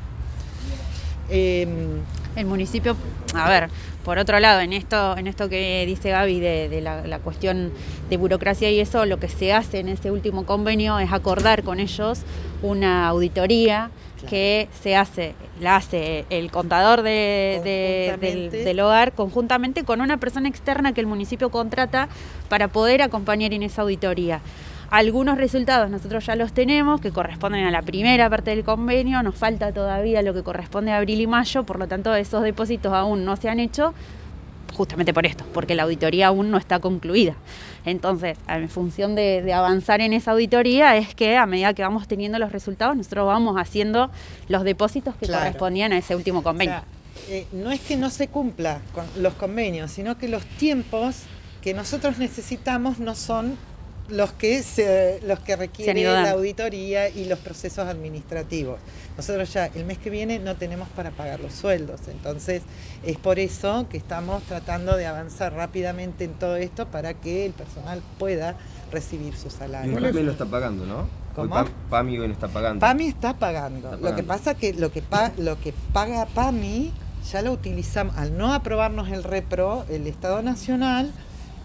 Em, 1.30 2.01
el 2.38 2.45
municipio, 2.45 2.95
a 3.34 3.50
ver, 3.50 3.69
por 4.06 4.19
otro 4.19 4.39
lado, 4.39 4.62
en 4.62 4.72
esto, 4.72 5.18
en 5.18 5.28
esto 5.28 5.50
que 5.50 5.83
dice 5.86 6.12
Gaby 6.12 6.40
de, 6.40 6.80
la, 6.81 7.19
cuestión 7.19 7.74
de 8.10 8.16
burocracia 8.16 8.72
y 8.72 8.80
eso, 8.80 9.06
lo 9.06 9.19
que 9.19 9.28
se 9.28 9.51
hace 9.51 9.80
en 9.80 9.90
ese 9.90 10.12
último 10.12 10.45
convenio 10.45 10.98
es 11.00 11.12
acordar 11.12 11.63
con 11.63 11.81
ellos 11.81 12.22
una 12.62 13.07
auditoría 13.10 13.92
que 14.30 14.68
se 14.81 14.96
hace, 14.96 15.36
la 15.62 15.75
hace 15.75 16.25
el 16.30 16.52
contador 16.52 17.02
del, 17.02 18.80
hogar 18.80 19.12
conjuntamente 19.14 19.84
con 19.84 20.02
una 20.02 20.18
persona 20.18 20.50
externa 20.50 20.94
que 20.94 21.02
el 21.02 21.08
municipio 21.08 21.50
contrata 21.50 22.10
para 22.50 22.68
poder 22.68 23.02
acompañar 23.02 23.54
en 23.54 23.64
esa 23.64 23.84
auditoría. 23.84 24.42
Algunos 24.90 25.38
resultados 25.38 25.90
nosotros 25.90 26.25
ya 26.25 26.36
los 26.36 26.54
tenemos, 26.54 27.02
que 27.02 27.12
corresponden 27.12 27.66
a 27.66 27.72
la 27.72 27.81
primera 27.81 28.30
parte 28.30 28.52
del 28.52 28.64
convenio, 28.64 29.22
nos 29.22 29.36
falta 29.36 29.74
todavía 29.74 30.22
lo 30.22 30.34
que 30.34 30.44
corresponde 30.44 30.92
a 30.92 30.98
abril 30.98 31.19
y 31.19 31.28
mayo, 31.28 31.64
por 31.64 31.78
lo 31.78 31.88
tanto 31.88 32.16
esos 32.16 32.42
depósitos 32.42 32.94
aún 32.94 33.25
no 33.25 33.36
se 33.36 33.50
han 33.50 33.60
hecho, 33.60 33.94
justamente 34.74 35.14
por 35.14 35.25
esto, 35.25 35.44
porque 35.54 35.75
la 35.75 35.84
auditoría 35.84 36.28
aún 36.28 36.52
no 36.52 36.58
está 36.58 36.80
concluida. 36.80 37.36
Entonces, 37.88 38.38
en 38.50 38.68
función 38.68 39.16
de, 39.16 39.54
avanzar 39.54 40.01
en 40.01 40.12
esa 40.12 40.31
auditoría, 40.31 40.98
es 40.98 41.16
que 41.16 41.38
a 41.38 41.45
medida 41.45 41.73
que 41.73 41.83
vamos 41.83 42.06
teniendo 42.06 42.38
los 42.38 42.52
resultados, 42.52 42.97
nosotros 42.97 43.26
vamos 43.26 43.56
haciendo 43.56 44.12
los 44.50 44.66
depósitos 44.66 45.16
que 45.16 45.28
correspondían 45.28 45.94
a 45.94 45.97
ese 45.97 46.14
último 46.14 46.44
convenio. 46.44 46.81
Eh, 47.30 47.47
no 47.54 47.71
es 47.71 47.80
que 47.80 47.95
no 47.95 48.09
se 48.09 48.28
cumpla 48.28 48.81
con 48.94 49.06
los 49.23 49.35
convenios, 49.35 49.92
sino 49.92 50.18
que 50.18 50.28
los 50.28 50.45
tiempos 50.45 51.23
que 51.62 51.73
nosotros 51.73 52.18
necesitamos 52.18 53.00
no 53.00 53.16
son 53.16 53.57
los 54.09 54.31
que, 54.31 54.64
se, 54.64 55.19
los 55.26 55.40
que 55.40 55.56
requiere 55.56 56.04
la 56.04 56.31
auditoría 56.31 57.09
y 57.09 57.26
los 57.26 57.40
procesos 57.40 57.87
administrativos. 57.87 58.80
Nosotros 59.16 59.52
ya 59.54 59.66
el 59.68 59.85
mes 59.85 59.97
que 59.97 60.09
viene 60.09 60.40
no 60.40 60.56
tenemos 60.56 60.87
para 60.90 61.11
pagar 61.11 61.40
los 61.40 61.54
sueldos, 61.54 62.02
entonces 62.07 62.61
es 63.04 63.18
por 63.18 63.40
eso 63.40 63.87
que 63.90 63.97
estamos 63.97 64.44
tratando 64.44 64.95
de 64.95 65.07
avanzar 65.07 65.54
rápidamente 65.54 66.23
en 66.23 66.33
todo 66.33 66.56
esto 66.56 66.87
para 66.87 67.14
que 67.16 67.45
el 67.45 67.54
personal 67.54 68.02
pueda 68.18 68.56
recibir 68.92 69.35
su 69.35 69.49
salario. 69.49 69.94
PAMI 69.99 70.23
lo 70.23 70.31
está 70.31 70.45
pagando, 70.45 70.85
¿no? 70.85 71.07
¿Cómo? 71.35 71.66
PAMI 71.90 72.19
hoy 72.19 72.28
no 72.28 72.33
está 72.33 72.47
pagando. 72.47 72.80
PAMI 72.80 73.07
está 73.07 73.33
pagando. 73.37 73.97
Lo 73.97 74.16
que 74.16 74.23
pasa 74.23 74.56
que 74.56 74.73
lo 74.73 74.92
que, 74.92 75.04
lo 75.37 75.59
que 75.59 75.73
paga 75.94 76.26
PAMI 76.28 76.94
ya 77.31 77.42
lo 77.42 77.52
utilizamos, 77.52 78.16
al 78.18 78.37
no 78.37 78.54
aprobarnos 78.54 79.09
el 79.09 79.23
REPRO, 79.23 79.85
el 79.90 80.07
Estado 80.07 80.42
Nacional, 80.42 81.11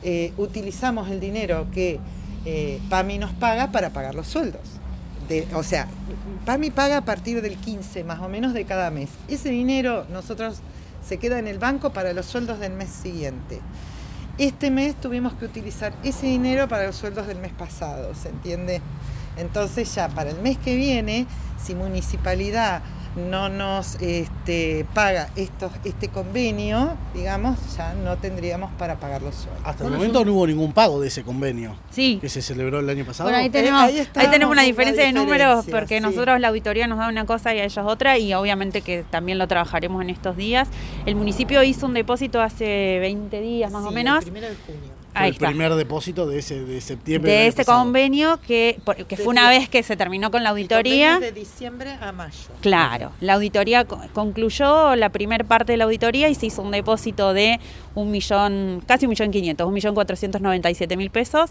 eh, 0.02 0.32
utilizamos 0.36 1.10
el 1.10 1.20
dinero 1.20 1.66
que 1.72 2.00
eh, 2.44 2.80
PAMI 2.88 3.18
nos 3.18 3.32
paga 3.32 3.70
para 3.70 3.90
pagar 3.90 4.14
los 4.14 4.26
sueldos. 4.26 4.60
o 5.54 5.62
sea, 5.62 5.88
PAMI 6.44 6.70
paga 6.70 6.98
a 6.98 7.04
partir 7.04 7.40
del 7.40 7.56
15 7.56 8.04
más 8.04 8.20
o 8.20 8.28
menos 8.28 8.52
de 8.52 8.64
cada 8.64 8.90
mes. 8.90 9.10
Ese 9.28 9.50
dinero 9.50 10.06
nosotros 10.10 10.60
se 11.06 11.18
queda 11.18 11.38
en 11.38 11.48
el 11.48 11.58
banco 11.58 11.92
para 11.92 12.12
los 12.12 12.26
sueldos 12.26 12.58
del 12.58 12.72
mes 12.72 12.90
siguiente. 12.90 13.60
Este 14.38 14.70
mes 14.70 14.94
tuvimos 14.94 15.34
que 15.34 15.44
utilizar 15.44 15.92
ese 16.02 16.26
dinero 16.26 16.66
para 16.68 16.86
los 16.86 16.96
sueldos 16.96 17.26
del 17.26 17.38
mes 17.38 17.52
pasado, 17.52 18.14
¿se 18.14 18.30
entiende? 18.30 18.80
Entonces 19.36 19.94
ya 19.94 20.08
para 20.08 20.30
el 20.30 20.40
mes 20.40 20.58
que 20.58 20.76
viene, 20.76 21.26
si 21.62 21.74
municipalidad 21.74 22.82
no 23.16 23.48
nos 23.48 23.96
este, 24.00 24.86
paga 24.94 25.28
estos, 25.36 25.72
este 25.84 26.08
convenio, 26.08 26.96
digamos, 27.14 27.58
ya 27.76 27.92
no 27.94 28.16
tendríamos 28.16 28.70
para 28.72 28.96
pagar 28.96 29.22
los 29.22 29.34
sueldos. 29.34 29.62
Hasta 29.64 29.84
el 29.84 29.92
momento 29.92 30.24
no 30.24 30.32
hubo 30.32 30.46
ningún 30.46 30.72
pago 30.72 31.00
de 31.00 31.08
ese 31.08 31.22
convenio 31.22 31.76
sí. 31.90 32.18
que 32.20 32.28
se 32.28 32.40
celebró 32.40 32.80
el 32.80 32.88
año 32.88 33.04
pasado. 33.04 33.30
ahí 33.30 33.50
tenemos, 33.50 33.82
ahí, 33.82 34.06
tenemos 34.30 34.52
una 34.52 34.62
diferencia 34.62 35.04
de 35.04 35.12
números 35.12 35.66
porque 35.70 36.00
nosotros 36.00 36.40
la 36.40 36.48
auditoría 36.48 36.86
nos 36.86 36.98
da 36.98 37.08
una 37.08 37.26
cosa 37.26 37.54
y 37.54 37.58
a 37.58 37.64
ellos 37.64 37.84
otra 37.86 38.18
y 38.18 38.32
obviamente 38.34 38.80
que 38.80 39.04
también 39.10 39.38
lo 39.38 39.46
trabajaremos 39.46 40.02
en 40.02 40.10
estos 40.10 40.36
días. 40.36 40.68
El 41.06 41.16
municipio 41.16 41.62
hizo 41.62 41.86
un 41.86 41.94
depósito 41.94 42.40
hace 42.40 42.98
20 43.00 43.40
días 43.40 43.70
más 43.70 43.84
o 43.84 43.90
menos. 43.90 44.24
El 44.24 44.32
primero 44.32 44.48
de 44.48 44.56
junio 44.66 45.01
Fue 45.14 45.26
el 45.28 45.32
está. 45.34 45.48
primer 45.48 45.74
depósito 45.74 46.26
de 46.26 46.38
ese 46.38 46.64
de 46.64 46.80
septiembre. 46.80 47.30
de 47.30 47.46
ese 47.48 47.58
pasado. 47.64 47.80
convenio 47.84 48.40
que, 48.46 48.78
por- 48.84 48.96
que 48.96 49.16
fue 49.16 49.26
una 49.28 49.48
vez 49.48 49.68
que 49.68 49.82
se 49.82 49.96
terminó 49.96 50.30
con 50.30 50.42
la 50.42 50.50
auditoría. 50.50 51.18
De 51.20 51.32
diciembre 51.32 51.90
a 52.00 52.12
mayo. 52.12 52.36
Claro, 52.62 53.12
la 53.20 53.34
auditoría 53.34 53.84
co- 53.84 54.00
concluyó 54.14 54.96
la 54.96 55.10
primera 55.10 55.44
parte 55.44 55.72
de 55.72 55.76
la 55.76 55.84
auditoría 55.84 56.28
y 56.28 56.34
se 56.34 56.46
hizo 56.46 56.62
un 56.62 56.70
depósito 56.70 57.34
de 57.34 57.60
un 57.94 58.10
millón, 58.10 58.82
casi 58.86 59.04
un 59.06 59.10
millón 59.10 59.30
quinientos, 59.30 59.66
un 59.66 59.74
millón 59.74 59.94
cuatrocientos 59.94 60.40
noventa 60.40 60.70
y 60.70 60.74
siete 60.74 60.96
mil 60.96 61.10
pesos 61.10 61.50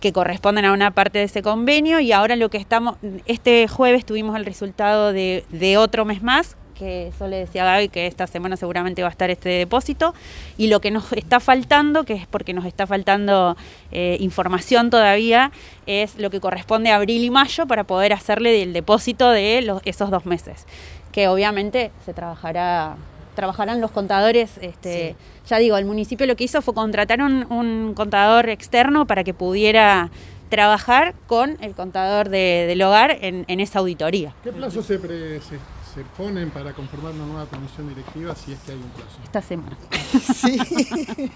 que 0.00 0.12
corresponden 0.12 0.64
a 0.66 0.72
una 0.72 0.90
parte 0.90 1.18
de 1.18 1.24
ese 1.24 1.40
convenio 1.42 1.98
y 1.98 2.12
ahora 2.12 2.36
lo 2.36 2.50
que 2.50 2.58
estamos, 2.58 2.96
este 3.26 3.66
jueves 3.68 4.04
tuvimos 4.04 4.36
el 4.36 4.44
resultado 4.44 5.12
de, 5.12 5.44
de 5.48 5.78
otro 5.78 6.04
mes 6.04 6.22
más, 6.22 6.56
que 6.78 7.08
eso 7.08 7.28
le 7.28 7.36
decía 7.36 7.62
a 7.62 7.66
Gaby 7.74 7.88
que 7.88 8.06
esta 8.06 8.26
semana 8.26 8.56
seguramente 8.56 9.02
va 9.02 9.08
a 9.08 9.10
estar 9.10 9.30
este 9.30 9.48
depósito. 9.48 10.14
Y 10.58 10.66
lo 10.66 10.80
que 10.80 10.90
nos 10.90 11.12
está 11.12 11.40
faltando, 11.40 12.04
que 12.04 12.14
es 12.14 12.26
porque 12.26 12.52
nos 12.52 12.64
está 12.64 12.86
faltando 12.86 13.56
eh, 13.92 14.16
información 14.20 14.90
todavía, 14.90 15.52
es 15.86 16.18
lo 16.18 16.30
que 16.30 16.40
corresponde 16.40 16.90
a 16.90 16.96
abril 16.96 17.24
y 17.24 17.30
mayo 17.30 17.66
para 17.66 17.84
poder 17.84 18.12
hacerle 18.12 18.62
el 18.62 18.72
depósito 18.72 19.30
de 19.30 19.62
los, 19.62 19.80
esos 19.84 20.10
dos 20.10 20.26
meses, 20.26 20.66
que 21.12 21.28
obviamente 21.28 21.90
se 22.04 22.12
trabajará 22.14 22.96
trabajarán 23.34 23.80
los 23.80 23.90
contadores, 23.90 24.58
este, 24.60 25.16
ya 25.48 25.58
digo, 25.58 25.76
el 25.76 25.84
municipio 25.86 26.24
lo 26.24 26.36
que 26.36 26.44
hizo 26.44 26.62
fue 26.62 26.72
contratar 26.72 27.20
un, 27.20 27.50
un 27.50 27.92
contador 27.94 28.48
externo 28.48 29.06
para 29.08 29.24
que 29.24 29.34
pudiera 29.34 30.08
trabajar 30.50 31.14
con 31.26 31.58
el 31.60 31.74
contador 31.74 32.28
de- 32.28 32.66
del 32.68 32.80
hogar 32.82 33.18
en, 33.22 33.44
en 33.48 33.58
esa 33.58 33.80
auditoría. 33.80 34.32
¿Qué 34.44 34.52
plazo 34.52 34.84
se, 34.84 35.00
pre- 35.00 35.40
se, 35.40 35.58
se 35.94 36.02
ponen 36.16 36.50
para 36.50 36.72
conformar 36.72 37.12
una 37.12 37.24
nueva 37.26 37.46
comisión 37.46 37.88
directiva 37.88 38.34
si 38.34 38.52
es 38.52 38.58
que 38.60 38.72
hay 38.72 38.78
un 38.78 38.90
plazo? 38.90 39.18
Esta 39.22 39.40
semana. 39.42 39.76
Sí, 40.34 40.58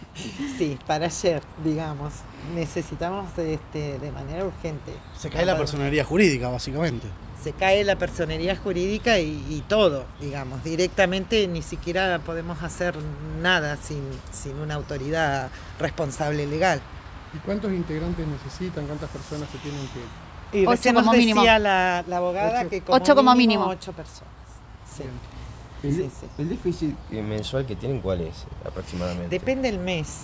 sí, 0.58 0.78
para 0.86 1.06
ayer, 1.06 1.42
digamos. 1.64 2.12
Necesitamos 2.54 3.26
este, 3.38 3.98
de 3.98 4.10
manera 4.12 4.44
urgente. 4.44 4.92
Se 5.16 5.30
cae 5.30 5.46
la 5.46 5.56
personería 5.56 6.04
jurídica, 6.04 6.48
básicamente. 6.48 7.06
Se 7.42 7.52
cae 7.52 7.84
la 7.84 7.96
personería 7.96 8.56
jurídica 8.56 9.20
y, 9.20 9.44
y 9.48 9.62
todo, 9.68 10.06
digamos. 10.20 10.64
Directamente 10.64 11.46
ni 11.46 11.62
siquiera 11.62 12.18
podemos 12.18 12.60
hacer 12.62 12.96
nada 13.40 13.76
sin, 13.76 14.02
sin 14.32 14.58
una 14.58 14.74
autoridad 14.74 15.50
responsable 15.78 16.46
legal. 16.46 16.80
¿Y 17.32 17.38
cuántos 17.38 17.70
integrantes 17.72 18.26
necesitan? 18.26 18.86
¿Cuántas 18.86 19.10
personas 19.10 19.48
se 19.50 19.58
tienen 19.58 19.86
que...? 19.88 20.58
Y 20.60 20.66
Ocho 20.66 20.92
nos 20.94 21.02
como 21.02 21.12
decía 21.12 21.34
mínimo. 21.34 21.44
la, 21.44 22.04
la 22.08 22.16
abogada 22.16 22.60
Ocho. 22.62 22.70
que 22.70 22.80
como 22.80 22.96
Ocho 22.96 23.14
como 23.14 23.34
mínimo. 23.36 23.66
Ocho 23.66 23.92
personas. 23.92 24.37
Sí. 24.98 25.04
¿El, 25.88 25.94
Sí, 25.94 26.10
sí. 26.20 26.26
el 26.38 26.48
déficit 26.48 26.94
mensual 27.10 27.64
que 27.64 27.76
tienen 27.76 28.00
cuál 28.00 28.20
es 28.22 28.44
aproximadamente? 28.66 29.28
Depende 29.28 29.68
el 29.68 29.78
mes. 29.78 30.22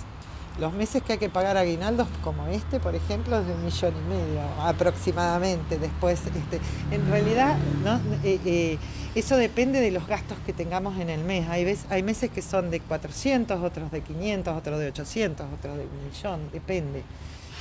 Los 0.59 0.73
meses 0.73 1.03
que 1.03 1.15
hay 1.15 1.19
que 1.19 1.29
pagar 1.29 1.57
aguinaldos 1.57 2.07
como 2.23 2.47
este, 2.47 2.79
por 2.79 2.95
ejemplo, 2.95 3.39
es 3.41 3.47
de 3.47 3.55
un 3.55 3.65
millón 3.65 3.93
y 3.97 4.09
medio 4.09 4.41
aproximadamente. 4.61 5.79
Después, 5.79 6.21
este, 6.27 6.61
en 6.95 7.07
realidad, 7.09 7.57
¿no? 7.85 7.97
Eh, 8.23 8.39
eh, 8.45 8.79
eso 9.17 9.37
depende 9.37 9.81
de 9.81 9.91
los 9.91 10.07
gastos 10.07 10.39
que 10.47 10.53
tengamos 10.53 10.99
en 11.01 11.11
el 11.11 11.25
mes. 11.25 11.49
Hay, 11.49 11.65
veces, 11.65 11.87
hay 11.91 12.03
meses 12.05 12.31
que 12.31 12.43
son 12.43 12.71
de 12.71 12.81
400, 12.81 13.63
otros 13.63 13.91
de 13.91 14.01
500, 14.03 14.57
otros 14.57 14.79
de 14.79 14.89
800, 14.89 15.47
otros 15.59 15.77
de 15.77 15.85
un 15.85 16.05
millón, 16.09 16.41
depende. 16.53 17.03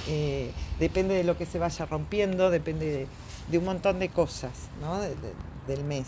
Eh, 0.07 0.51
depende 0.79 1.15
de 1.15 1.23
lo 1.23 1.37
que 1.37 1.45
se 1.45 1.57
vaya 1.59 1.85
rompiendo, 1.85 2.49
depende 2.51 2.85
de, 2.85 3.07
de 3.49 3.57
un 3.57 3.65
montón 3.65 3.99
de 3.99 4.09
cosas 4.09 4.51
¿no? 4.81 4.99
de- 4.99 5.09
de- 5.09 5.33
del 5.75 5.83
mes. 5.83 6.07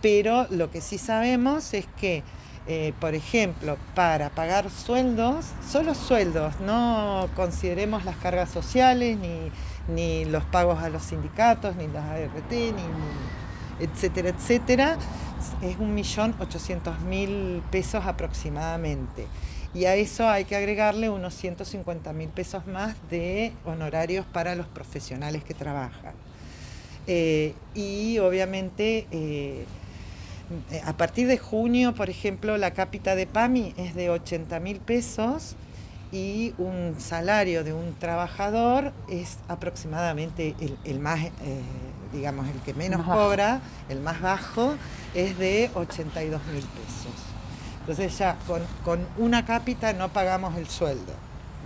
Pero 0.00 0.46
lo 0.50 0.70
que 0.70 0.80
sí 0.80 0.98
sabemos 0.98 1.74
es 1.74 1.86
que, 2.00 2.22
eh, 2.66 2.92
por 3.00 3.14
ejemplo, 3.14 3.76
para 3.94 4.30
pagar 4.30 4.70
sueldos, 4.70 5.46
solo 5.68 5.94
sueldos, 5.94 6.60
no 6.60 7.28
consideremos 7.34 8.04
las 8.04 8.16
cargas 8.16 8.50
sociales, 8.50 9.18
ni, 9.18 9.50
ni 9.92 10.24
los 10.24 10.44
pagos 10.44 10.82
a 10.82 10.88
los 10.88 11.02
sindicatos, 11.02 11.74
ni 11.76 11.88
las 11.88 12.04
ART, 12.04 12.50
ni, 12.50 13.84
etcétera, 13.84 14.28
etcétera, 14.30 14.98
es 15.62 15.76
un 15.78 15.94
millón 15.94 16.34
ochocientos 16.40 17.00
mil 17.00 17.62
pesos 17.70 18.04
aproximadamente. 18.06 19.26
Y 19.74 19.84
a 19.84 19.94
eso 19.96 20.28
hay 20.28 20.44
que 20.44 20.56
agregarle 20.56 21.10
unos 21.10 21.34
150 21.34 22.12
mil 22.12 22.28
pesos 22.28 22.66
más 22.66 22.96
de 23.10 23.52
honorarios 23.64 24.24
para 24.26 24.54
los 24.54 24.66
profesionales 24.66 25.44
que 25.44 25.54
trabajan. 25.54 26.14
Eh, 27.06 27.54
y 27.74 28.18
obviamente 28.18 29.06
eh, 29.10 29.64
a 30.84 30.92
partir 30.96 31.26
de 31.26 31.38
junio, 31.38 31.94
por 31.94 32.08
ejemplo, 32.10 32.56
la 32.56 32.72
cápita 32.72 33.14
de 33.14 33.26
PAMI 33.26 33.74
es 33.76 33.94
de 33.94 34.10
80 34.10 34.60
mil 34.60 34.78
pesos 34.80 35.56
y 36.10 36.54
un 36.56 36.94
salario 36.98 37.64
de 37.64 37.74
un 37.74 37.94
trabajador 37.98 38.92
es 39.08 39.38
aproximadamente 39.48 40.54
el, 40.60 40.78
el 40.84 41.00
más, 41.00 41.20
eh, 41.20 41.30
digamos, 42.12 42.46
el 42.48 42.58
que 42.62 42.72
menos 42.74 43.00
Más 43.00 43.08
bajo. 43.08 43.20
cobra, 43.28 43.60
el 43.90 44.00
más 44.00 44.20
bajo, 44.22 44.74
es 45.14 45.36
de 45.38 45.70
82 45.74 46.40
mil 46.46 46.62
pesos. 46.62 47.12
Entonces 47.80 48.16
ya 48.18 48.36
con, 48.46 48.62
con 48.84 49.00
una 49.18 49.44
cápita 49.44 49.92
no 49.92 50.08
pagamos 50.10 50.56
el 50.56 50.66
sueldo 50.68 51.12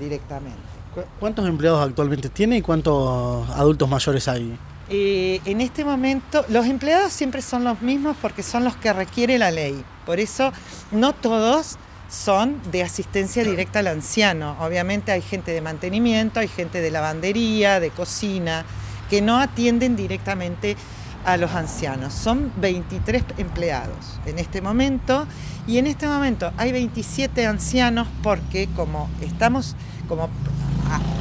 directamente. 0.01 0.59
¿Cu- 0.95 1.03
¿Cuántos 1.21 1.47
empleados 1.49 1.87
actualmente 1.87 2.29
tiene 2.29 2.57
y 2.57 2.63
cuántos 2.63 3.49
adultos 3.51 3.89
mayores 3.89 4.27
hay? 4.29 4.57
Eh, 4.95 5.41
en 5.47 5.63
este 5.63 5.87
momento, 5.87 6.45
los 6.51 6.67
empleados 6.67 7.15
siempre 7.15 7.41
son 7.41 7.65
los 7.65 7.81
mismos 7.81 8.15
porque 8.21 8.43
son 8.43 8.63
los 8.63 8.77
que 8.77 8.93
requiere 8.93 9.39
la 9.39 9.51
ley. 9.51 9.83
Por 10.05 10.21
eso, 10.21 10.53
no 10.91 11.15
todos 11.15 11.79
son 12.11 12.61
de 12.71 12.83
asistencia 12.83 13.43
directa 13.43 13.79
al 13.79 13.87
anciano. 13.87 14.55
Obviamente 14.61 15.11
hay 15.11 15.23
gente 15.23 15.51
de 15.51 15.63
mantenimiento, 15.63 16.41
hay 16.41 16.49
gente 16.49 16.83
de 16.83 16.91
lavandería, 16.91 17.81
de 17.81 17.89
cocina, 17.89 18.67
que 19.09 19.23
no 19.23 19.39
atienden 19.39 19.97
directamente 19.97 20.77
a 21.25 21.39
los 21.39 21.53
ancianos. 21.53 22.13
Son 22.13 22.53
23 22.59 23.25
empleados 23.39 24.21
en 24.27 24.39
este 24.39 24.61
momento 24.61 25.27
y 25.67 25.79
en 25.79 25.87
este 25.87 26.07
momento 26.07 26.53
hay 26.59 26.71
27 26.71 27.47
ancianos 27.47 28.09
porque 28.23 28.69
como 28.77 29.09
estamos 29.23 29.75
como 30.07 30.29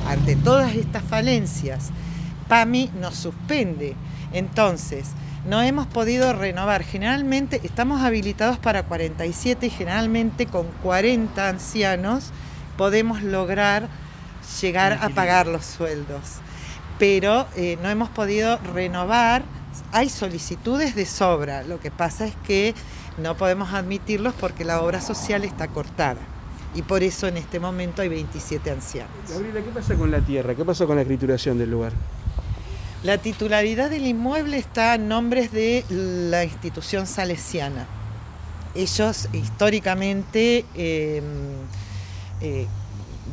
ante 0.09 0.35
todas 0.35 0.75
estas 0.75 1.03
falencias, 1.03 1.91
PAMI 2.51 2.91
nos 2.99 3.15
suspende. 3.15 3.95
Entonces, 4.33 5.11
no 5.47 5.61
hemos 5.61 5.87
podido 5.87 6.33
renovar. 6.33 6.83
Generalmente 6.83 7.61
estamos 7.63 8.01
habilitados 8.01 8.59
para 8.59 8.83
47 8.83 9.67
y 9.67 9.69
generalmente 9.69 10.47
con 10.47 10.67
40 10.83 11.47
ancianos 11.47 12.31
podemos 12.75 13.23
lograr 13.23 13.87
llegar 14.61 14.99
a 15.01 15.07
pagar 15.07 15.47
los 15.47 15.63
sueldos. 15.63 16.39
Pero 16.99 17.47
eh, 17.55 17.77
no 17.81 17.89
hemos 17.89 18.09
podido 18.09 18.57
renovar. 18.73 19.43
Hay 19.93 20.09
solicitudes 20.09 20.93
de 20.93 21.05
sobra. 21.05 21.63
Lo 21.63 21.79
que 21.79 21.89
pasa 21.89 22.25
es 22.25 22.35
que 22.45 22.75
no 23.17 23.37
podemos 23.37 23.71
admitirlos 23.71 24.33
porque 24.33 24.65
la 24.65 24.81
obra 24.81 24.99
social 24.99 25.45
está 25.45 25.69
cortada. 25.69 26.19
Y 26.75 26.81
por 26.81 27.01
eso 27.01 27.27
en 27.27 27.37
este 27.37 27.61
momento 27.61 28.01
hay 28.01 28.09
27 28.09 28.71
ancianos. 28.71 29.13
Gabriela, 29.29 29.61
¿qué 29.61 29.71
pasa 29.71 29.95
con 29.95 30.11
la 30.11 30.19
tierra? 30.19 30.53
¿Qué 30.53 30.65
pasa 30.65 30.85
con 30.85 30.97
la 30.97 31.03
escrituración 31.03 31.57
del 31.57 31.71
lugar? 31.71 31.93
La 33.03 33.17
titularidad 33.17 33.89
del 33.89 34.05
inmueble 34.05 34.59
está 34.59 34.93
a 34.93 34.97
nombres 34.99 35.51
de 35.51 35.83
la 35.89 36.43
institución 36.43 37.07
salesiana. 37.07 37.87
Ellos 38.75 39.27
históricamente, 39.33 40.65
eh, 40.75 41.23
eh, 42.41 42.67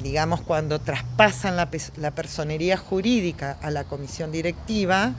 digamos, 0.03 0.41
cuando 0.41 0.79
traspasan 0.79 1.55
la, 1.57 1.69
personería 2.13 2.79
jurídica 2.79 3.59
a 3.61 3.71
la 3.71 3.85
comisión 3.85 4.33
directiva, 4.33 5.13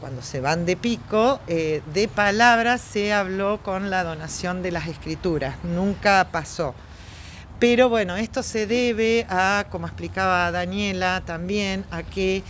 cuando 0.00 0.22
se 0.22 0.40
van 0.40 0.66
de 0.66 0.76
pico, 0.76 1.38
eh, 1.46 1.80
de 1.94 2.08
palabra 2.08 2.78
se 2.78 3.12
habló 3.12 3.62
con 3.62 3.90
la 3.90 4.02
donación 4.02 4.60
de 4.60 4.72
las 4.72 4.88
escrituras, 4.88 5.54
nunca 5.62 6.26
pasó. 6.32 6.74
Pero 7.60 7.88
bueno, 7.88 8.16
esto 8.16 8.42
se 8.42 8.66
debe 8.66 9.24
a, 9.30 9.66
como 9.70 9.86
explicaba 9.86 10.50
Daniela 10.50 11.22
también, 11.24 11.84
a 11.92 12.02
que 12.02 12.42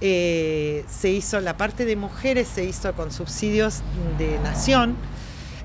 eh, 0.00 0.84
se 0.88 1.10
hizo, 1.10 1.40
la 1.40 1.56
parte 1.56 1.84
de 1.84 1.96
mujeres 1.96 2.48
se 2.48 2.64
hizo 2.64 2.92
con 2.94 3.10
subsidios 3.10 3.82
de 4.18 4.38
nación 4.40 4.96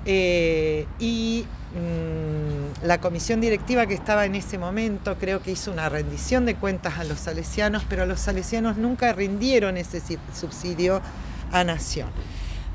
eh, 0.05 0.85
y 0.99 1.45
mm, 1.75 2.85
la 2.85 2.99
comisión 2.99 3.39
directiva 3.41 3.85
que 3.85 3.93
estaba 3.93 4.25
en 4.25 4.35
ese 4.35 4.57
momento 4.57 5.15
creo 5.19 5.41
que 5.41 5.51
hizo 5.51 5.71
una 5.71 5.87
rendición 5.89 6.45
de 6.45 6.55
cuentas 6.55 6.97
a 6.99 7.03
los 7.03 7.19
salesianos, 7.19 7.83
pero 7.87 8.05
los 8.05 8.19
salesianos 8.19 8.77
nunca 8.77 9.13
rindieron 9.13 9.77
ese 9.77 9.99
si- 10.01 10.17
subsidio 10.37 11.01
a 11.51 11.63
nación. 11.63 12.09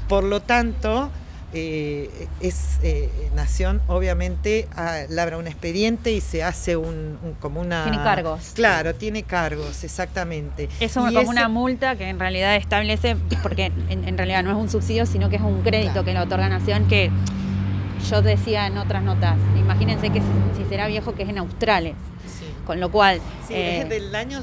Por 0.09 0.25
lo 0.25 0.41
tanto, 0.41 1.11
eh, 1.55 2.29
es 2.41 2.79
eh, 2.83 3.11
Nación 3.35 3.81
obviamente 3.89 4.69
ah, 4.77 5.01
labra 5.09 5.39
un 5.39 5.47
expediente 5.47 6.13
y 6.13 6.21
se 6.21 6.43
hace 6.43 6.77
un, 6.77 7.19
un- 7.23 7.35
como 7.41 7.61
una... 7.61 7.85
Tiene 7.85 7.99
cargos. 7.99 8.53
Claro, 8.55 8.95
tiene 8.95 9.23
cargos, 9.23 9.83
exactamente. 9.85 10.69
Es 10.81 10.95
como 10.95 11.09
ese- 11.09 11.27
una 11.29 11.49
multa 11.49 11.97
que 11.97 12.09
en 12.09 12.19
realidad 12.19 12.57
establece, 12.57 13.17
porque 13.43 13.73
en, 13.89 14.07
en 14.07 14.17
realidad 14.19 14.43
no 14.45 14.51
es 14.51 14.57
un 14.57 14.69
subsidio, 14.69 15.07
sino 15.07 15.31
que 15.31 15.37
es 15.37 15.43
un 15.43 15.63
crédito 15.63 15.93
Claro. 15.93 16.05
que 16.05 16.13
le 16.13 16.21
otorga 16.21 16.49
Nación, 16.49 16.87
que 16.89 17.11
yo 18.11 18.23
decía 18.23 18.67
en 18.67 18.77
otras 18.79 19.03
notas, 19.03 19.37
imagínense 19.59 20.11
que 20.11 20.21
si, 20.21 20.27
si 20.63 20.69
será 20.69 20.87
viejo 20.87 21.15
que 21.15 21.23
es 21.25 21.29
en 21.29 21.39
Australia. 21.39 21.95
Sí. 22.27 22.45
Con 22.67 22.79
lo 22.81 22.91
cual... 22.91 23.21
Sí, 23.47 23.55
eh, 23.55 23.81
es 23.83 23.89
del 23.89 24.15
año... 24.15 24.43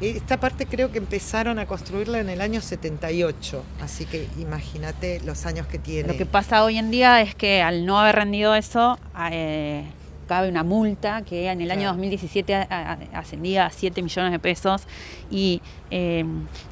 esta 0.00 0.38
parte 0.38 0.66
creo 0.66 0.90
que 0.92 0.98
empezaron 0.98 1.58
a 1.58 1.66
construirla 1.66 2.18
en 2.20 2.28
el 2.28 2.40
año 2.40 2.60
78, 2.60 3.62
así 3.82 4.04
que 4.04 4.26
imagínate 4.38 5.20
los 5.24 5.46
años 5.46 5.66
que 5.66 5.78
tiene. 5.78 6.08
Lo 6.12 6.16
que 6.18 6.26
pasa 6.26 6.64
hoy 6.64 6.78
en 6.78 6.90
día 6.90 7.20
es 7.22 7.34
que 7.34 7.62
al 7.62 7.86
no 7.86 7.98
haber 7.98 8.16
rendido 8.16 8.54
eso, 8.54 8.98
eh, 9.30 9.84
cabe 10.28 10.48
una 10.48 10.62
multa 10.62 11.22
que 11.22 11.50
en 11.50 11.60
el 11.60 11.70
año 11.72 11.80
Claro. 11.80 11.94
2017 11.94 12.54
a- 12.54 12.66
a- 12.70 13.18
ascendía 13.18 13.66
a 13.66 13.70
7 13.70 14.00
millones 14.02 14.30
de 14.30 14.38
pesos 14.38 14.82
y 15.30 15.60
eh, 15.90 16.24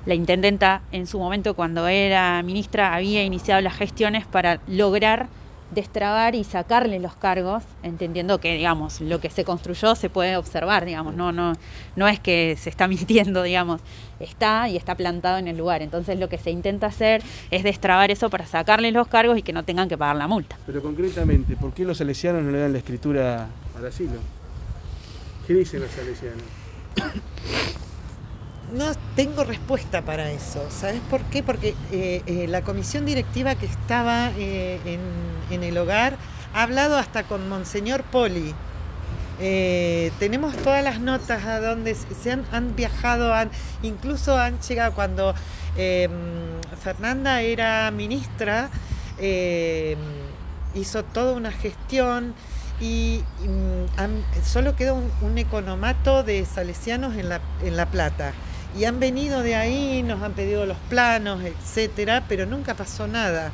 la 0.06 0.14
intendenta 0.14 0.82
en 0.92 1.06
su 1.08 1.18
momento 1.18 1.54
cuando 1.54 1.88
era 1.88 2.40
ministra 2.44 2.94
había 2.94 3.24
iniciado 3.24 3.60
las 3.60 3.74
gestiones 3.74 4.26
para 4.26 4.60
lograr 4.68 5.26
destrabar 5.70 6.34
y 6.34 6.44
sacarle 6.44 6.98
los 6.98 7.14
cargos, 7.14 7.62
entendiendo 7.82 8.40
que 8.40 8.54
digamos 8.54 9.00
lo 9.00 9.20
que 9.20 9.30
se 9.30 9.44
construyó 9.44 9.94
se 9.94 10.08
puede 10.08 10.36
observar, 10.36 10.84
digamos, 10.84 11.14
no 11.14 11.32
no 11.32 11.52
no 11.96 12.08
es 12.08 12.20
que 12.20 12.56
se 12.58 12.70
está 12.70 12.88
mintiendo, 12.88 13.42
digamos, 13.42 13.80
está 14.20 14.68
y 14.68 14.76
está 14.76 14.94
plantado 14.94 15.38
en 15.38 15.48
el 15.48 15.56
lugar. 15.56 15.82
Entonces 15.82 16.18
lo 16.18 16.28
que 16.28 16.38
se 16.38 16.50
intenta 16.50 16.86
hacer 16.86 17.22
es 17.50 17.62
destrabar 17.62 18.10
eso 18.10 18.30
para 18.30 18.46
sacarle 18.46 18.92
los 18.92 19.08
cargos 19.08 19.38
y 19.38 19.42
que 19.42 19.52
no 19.52 19.64
tengan 19.64 19.88
que 19.88 19.98
pagar 19.98 20.16
la 20.16 20.28
multa. 20.28 20.56
Pero 20.66 20.82
concretamente, 20.82 21.56
¿por 21.56 21.72
qué 21.72 21.84
los 21.84 21.98
salesianos 21.98 22.42
no 22.42 22.50
le 22.50 22.58
dan 22.58 22.72
la 22.72 22.78
escritura 22.78 23.48
al 23.76 23.86
asilo? 23.86 24.18
¿Qué 25.46 25.54
dicen 25.54 25.80
los 25.80 25.90
salesianos? 25.90 26.42
No 28.72 28.92
tengo 29.16 29.44
respuesta 29.44 30.02
para 30.02 30.30
eso. 30.30 30.66
¿Sabes 30.70 31.00
por 31.08 31.22
qué? 31.22 31.42
Porque 31.42 31.74
eh, 31.90 32.22
eh, 32.26 32.46
la 32.48 32.62
comisión 32.62 33.06
directiva 33.06 33.54
que 33.54 33.64
estaba 33.64 34.30
eh, 34.36 34.78
en, 34.84 35.00
en 35.50 35.62
el 35.64 35.76
hogar 35.78 36.16
ha 36.54 36.62
hablado 36.62 36.96
hasta 36.96 37.24
con 37.24 37.48
Monseñor 37.48 38.02
Poli. 38.04 38.54
Eh, 39.40 40.10
tenemos 40.18 40.56
todas 40.56 40.82
las 40.82 40.98
notas 41.00 41.44
a 41.44 41.60
donde 41.60 41.94
se 41.94 42.32
han, 42.32 42.74
viajado, 42.74 43.32
han, 43.32 43.50
incluso 43.82 44.36
han 44.36 44.58
llegado 44.60 44.92
cuando 44.94 45.34
eh, 45.76 46.08
Fernanda 46.82 47.40
era 47.42 47.90
ministra, 47.92 48.68
eh, 49.18 49.96
hizo 50.74 51.04
toda 51.04 51.34
una 51.34 51.52
gestión 51.52 52.34
y, 52.80 53.22
y, 53.44 53.48
mm, 53.48 53.86
han- 53.96 54.24
solo 54.44 54.74
quedó 54.74 54.96
un, 54.96 55.10
un 55.20 55.38
economato 55.38 56.24
de 56.24 56.44
salesianos 56.44 57.14
en 57.16 57.28
La, 57.28 57.40
en 57.62 57.76
la 57.76 57.86
Plata. 57.86 58.32
Y 58.76 58.84
han 58.84 59.00
venido 59.00 59.42
de 59.42 59.54
ahí, 59.54 60.02
nos 60.02 60.22
han 60.22 60.32
pedido 60.32 60.66
los 60.66 60.76
planos, 60.90 61.42
etcétera, 61.42 62.24
pero 62.28 62.44
nunca 62.44 62.74
pasó 62.74 63.06
nada. 63.06 63.50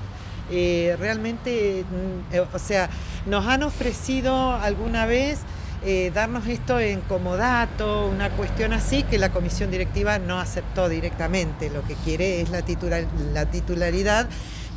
Eh, 0.51 0.97
realmente, 0.99 1.85
mm, 1.91 2.35
eh, 2.35 2.41
o 2.53 2.59
sea, 2.59 2.89
nos 3.27 3.47
han 3.47 3.63
ofrecido 3.63 4.53
alguna 4.53 5.07
vez 5.07 5.41
eh, 5.87 6.11
darnos 6.15 6.47
esto 6.47 6.81
en 6.81 7.01
comodato, 7.03 8.07
una 8.09 8.31
cuestión 8.31 8.73
así, 8.73 9.03
que 9.03 9.19
la 9.19 9.31
comisión 9.31 9.71
directiva 9.71 10.19
no 10.19 10.41
aceptó 10.41 10.89
directamente. 10.89 11.69
Lo 11.71 11.83
que 11.83 11.95
quiere 11.95 12.41
es 12.41 12.49
la, 12.51 12.63
titular- 12.63 13.07
la 13.35 13.47
titularidad, 13.51 14.27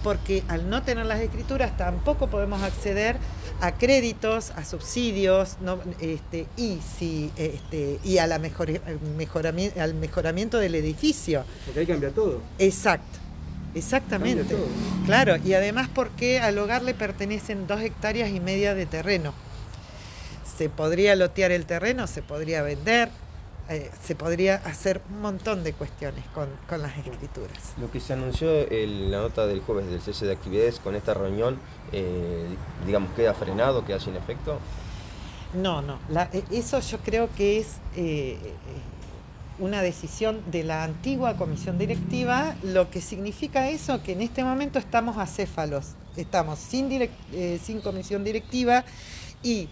porque 0.03 0.43
al 0.49 0.69
no 0.69 0.83
tener 0.83 1.05
las 1.05 1.19
escrituras 1.21 1.75
tampoco 1.77 2.27
podemos 2.27 2.61
acceder 2.61 3.15
a 3.61 3.71
créditos, 3.73 4.51
a 4.51 4.63
subsidios, 4.65 5.57
no, 5.61 5.79
este, 6.01 6.45
y, 6.57 6.79
si, 6.97 7.31
este, 7.37 7.99
y 8.03 8.17
a 8.17 8.27
la 8.27 8.37
mejor, 8.37 8.69
mejorami- 9.17 9.77
al 9.79 9.93
mejoramiento 9.93 10.57
del 10.59 10.75
edificio. 10.75 11.43
Porque 11.65 11.79
ahí 11.81 11.87
cambia 11.87 12.09
todo. 12.11 12.41
Exacto, 12.59 13.17
exactamente. 13.75 14.55
Claro, 15.05 15.35
y 15.37 15.53
además 15.53 15.89
porque 15.93 16.39
al 16.39 16.57
hogar 16.57 16.83
le 16.83 16.93
pertenecen 16.93 17.67
dos 17.67 17.81
hectáreas 17.81 18.29
y 18.29 18.39
media 18.39 18.73
de 18.75 18.85
terreno. 18.85 19.33
Se 20.57 20.69
podría 20.69 21.15
lotear 21.15 21.51
el 21.51 21.65
terreno, 21.65 22.07
se 22.07 22.21
podría 22.23 22.61
vender, 22.63 23.09
eh, 23.69 23.91
se 24.01 24.15
podría 24.15 24.55
hacer 24.55 25.01
un 25.11 25.21
montón 25.21 25.63
de 25.63 25.73
cuestiones 25.73 26.23
con, 26.33 26.47
con 26.67 26.81
las 26.81 26.97
escrituras. 26.97 27.73
Lo 27.79 27.91
que 27.91 27.99
se 27.99 28.13
anunció 28.13 28.49
en 28.71 29.11
la 29.11 29.19
nota 29.19 29.45
del 29.45 29.59
jueves 29.61 29.87
del 29.89 30.01
cese 30.01 30.25
de 30.25 30.31
actividades 30.33 30.79
con 30.79 30.95
esta 30.95 31.13
reunión, 31.13 31.59
eh, 31.91 32.45
digamos, 32.85 33.11
queda 33.11 33.33
frenado, 33.33 33.85
queda 33.85 33.99
sin 33.99 34.15
efecto. 34.15 34.57
No, 35.53 35.81
no, 35.81 35.99
la- 36.09 36.29
eh, 36.33 36.43
eso 36.51 36.79
yo 36.79 36.97
creo 36.99 37.29
que 37.35 37.59
es 37.59 37.67
eh, 37.95 38.37
eh, 38.43 38.53
una 39.59 39.81
decisión 39.81 40.41
de 40.51 40.63
la 40.63 40.83
antigua 40.83 41.35
comisión 41.37 41.77
directiva, 41.77 42.55
lo 42.63 42.89
que 42.89 43.01
significa 43.01 43.69
eso 43.69 44.03
que 44.03 44.13
en 44.13 44.21
este 44.21 44.43
momento 44.43 44.79
estamos 44.79 45.17
acéfalos, 45.17 45.95
estamos 46.15 46.59
sin, 46.59 46.89
eh, 46.91 47.59
comisión 47.83 48.23
directiva 48.23 48.83
y 49.41 49.67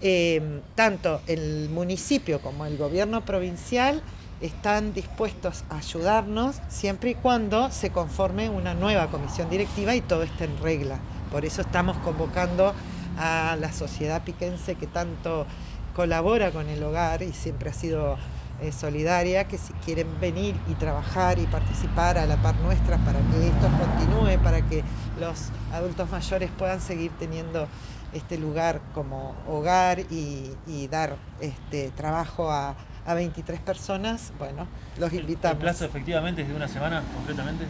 eh, 0.00 0.60
tanto 0.74 1.22
el 1.26 1.70
municipio 1.70 2.40
como 2.40 2.66
el 2.66 2.76
gobierno 2.76 3.24
provincial 3.24 4.02
están 4.40 4.92
dispuestos 4.92 5.64
a 5.70 5.78
ayudarnos 5.78 6.56
siempre 6.68 7.10
y 7.10 7.14
cuando 7.14 7.70
se 7.70 7.90
conforme 7.90 8.50
una 8.50 8.74
nueva 8.74 9.10
comisión 9.10 9.48
directiva 9.48 9.94
y 9.94 10.00
todo 10.00 10.22
esté 10.22 10.44
en 10.44 10.58
regla. 10.58 10.98
Por 11.30 11.44
eso 11.44 11.62
estamos 11.62 11.96
convocando 11.98 12.74
a 13.16 13.56
la 13.58 13.72
sociedad 13.72 14.22
piquense 14.24 14.74
que 14.74 14.86
tanto 14.86 15.46
colabora 15.94 16.50
con 16.50 16.68
el 16.68 16.82
hogar 16.82 17.22
y 17.22 17.32
siempre 17.32 17.70
ha 17.70 17.72
sido 17.72 18.18
eh, 18.60 18.72
solidaria, 18.72 19.44
que 19.44 19.58
si 19.58 19.72
quieren 19.84 20.06
venir 20.20 20.54
y 20.68 20.74
trabajar 20.74 21.38
y 21.38 21.46
participar 21.46 22.18
a 22.18 22.26
la 22.26 22.36
par 22.36 22.54
nuestra 22.56 22.96
para 22.98 23.18
que 23.20 23.48
esto 23.48 23.68
continúe, 23.78 24.42
para 24.42 24.62
que 24.62 24.82
los 25.20 25.48
adultos 25.72 26.10
mayores 26.10 26.50
puedan 26.56 26.80
seguir 26.80 27.10
teniendo 27.18 27.66
este 28.12 28.38
lugar 28.38 28.80
como 28.94 29.34
hogar 29.48 29.98
y, 30.10 30.52
y 30.66 30.86
dar 30.88 31.16
este 31.40 31.90
trabajo 31.90 32.50
a, 32.50 32.76
a 33.06 33.14
23 33.14 33.60
personas, 33.60 34.32
bueno, 34.38 34.66
los 34.98 35.12
invitamos. 35.12 35.56
¿El 35.56 35.62
plazo 35.62 35.84
efectivamente 35.84 36.42
es 36.42 36.48
de 36.48 36.54
una 36.54 36.68
semana, 36.68 37.02
concretamente? 37.14 37.64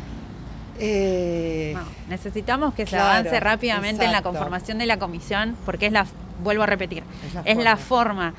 Eh, 0.78 1.72
No, 1.74 1.82
necesitamos 2.08 2.74
que 2.74 2.84
se 2.84 2.90
Claro, 2.90 3.10
avance 3.10 3.38
rápidamente 3.40 4.04
en 4.04 4.12
la 4.12 4.22
conformación 4.22 4.78
de 4.78 4.86
la 4.86 4.98
comisión, 4.98 5.56
porque 5.64 5.86
es 5.86 5.92
la, 5.92 6.06
vuelvo 6.42 6.64
a 6.64 6.66
repetir, 6.66 7.04
Es 7.26 7.34
la 7.34 7.40
es 7.42 7.56
la 7.58 7.76
forma. 7.76 8.34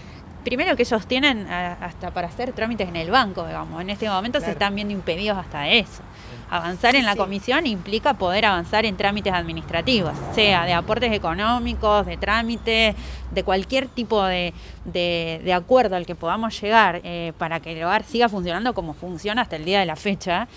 Primero 0.46 0.76
que 0.78 0.84
ellos 0.84 1.06
tienen 1.08 1.46
eh, 1.50 1.76
hasta 1.82 2.12
para 2.12 2.28
hacer 2.28 2.54
trámites 2.54 2.88
en 2.88 2.96
el 2.96 3.12
banco, 3.12 3.46
digamos. 3.46 3.82
En 3.82 3.90
este 3.90 4.08
momento 4.08 4.40
se 4.40 4.52
están 4.52 4.74
viendo 4.76 4.94
impedidos 4.94 5.38
hasta 5.38 5.68
eso. 5.68 6.02
Avanzar 6.50 6.92
Sí, 6.92 6.98
en 6.98 7.06
la 7.06 7.14
sí. 7.14 7.18
comisión 7.18 7.66
implica 7.66 8.14
poder 8.14 8.46
avanzar 8.46 8.86
en 8.86 8.96
trámites 8.96 9.34
administrativos, 9.34 10.14
sea 10.36 10.66
de 10.66 10.74
aportes 10.74 11.12
económicos, 11.12 12.06
de 12.06 12.18
trámites, 12.18 12.96
de 13.32 13.44
cualquier 13.44 13.88
tipo 13.88 14.24
de, 14.24 14.54
de- 14.86 15.42
de 15.44 15.54
acuerdo 15.54 15.96
al 15.96 16.06
que 16.06 16.14
podamos 16.16 16.62
llegar 16.62 17.02
eh, 17.04 17.34
para 17.40 17.60
que 17.60 17.74
el 17.74 17.84
hogar 17.84 18.04
siga 18.04 18.30
funcionando 18.30 18.74
como 18.76 18.94
funciona 18.94 19.42
hasta 19.42 19.56
el 19.56 19.66
día 19.66 19.80
de 19.80 19.88
la 19.88 19.96
fecha. 19.96 20.48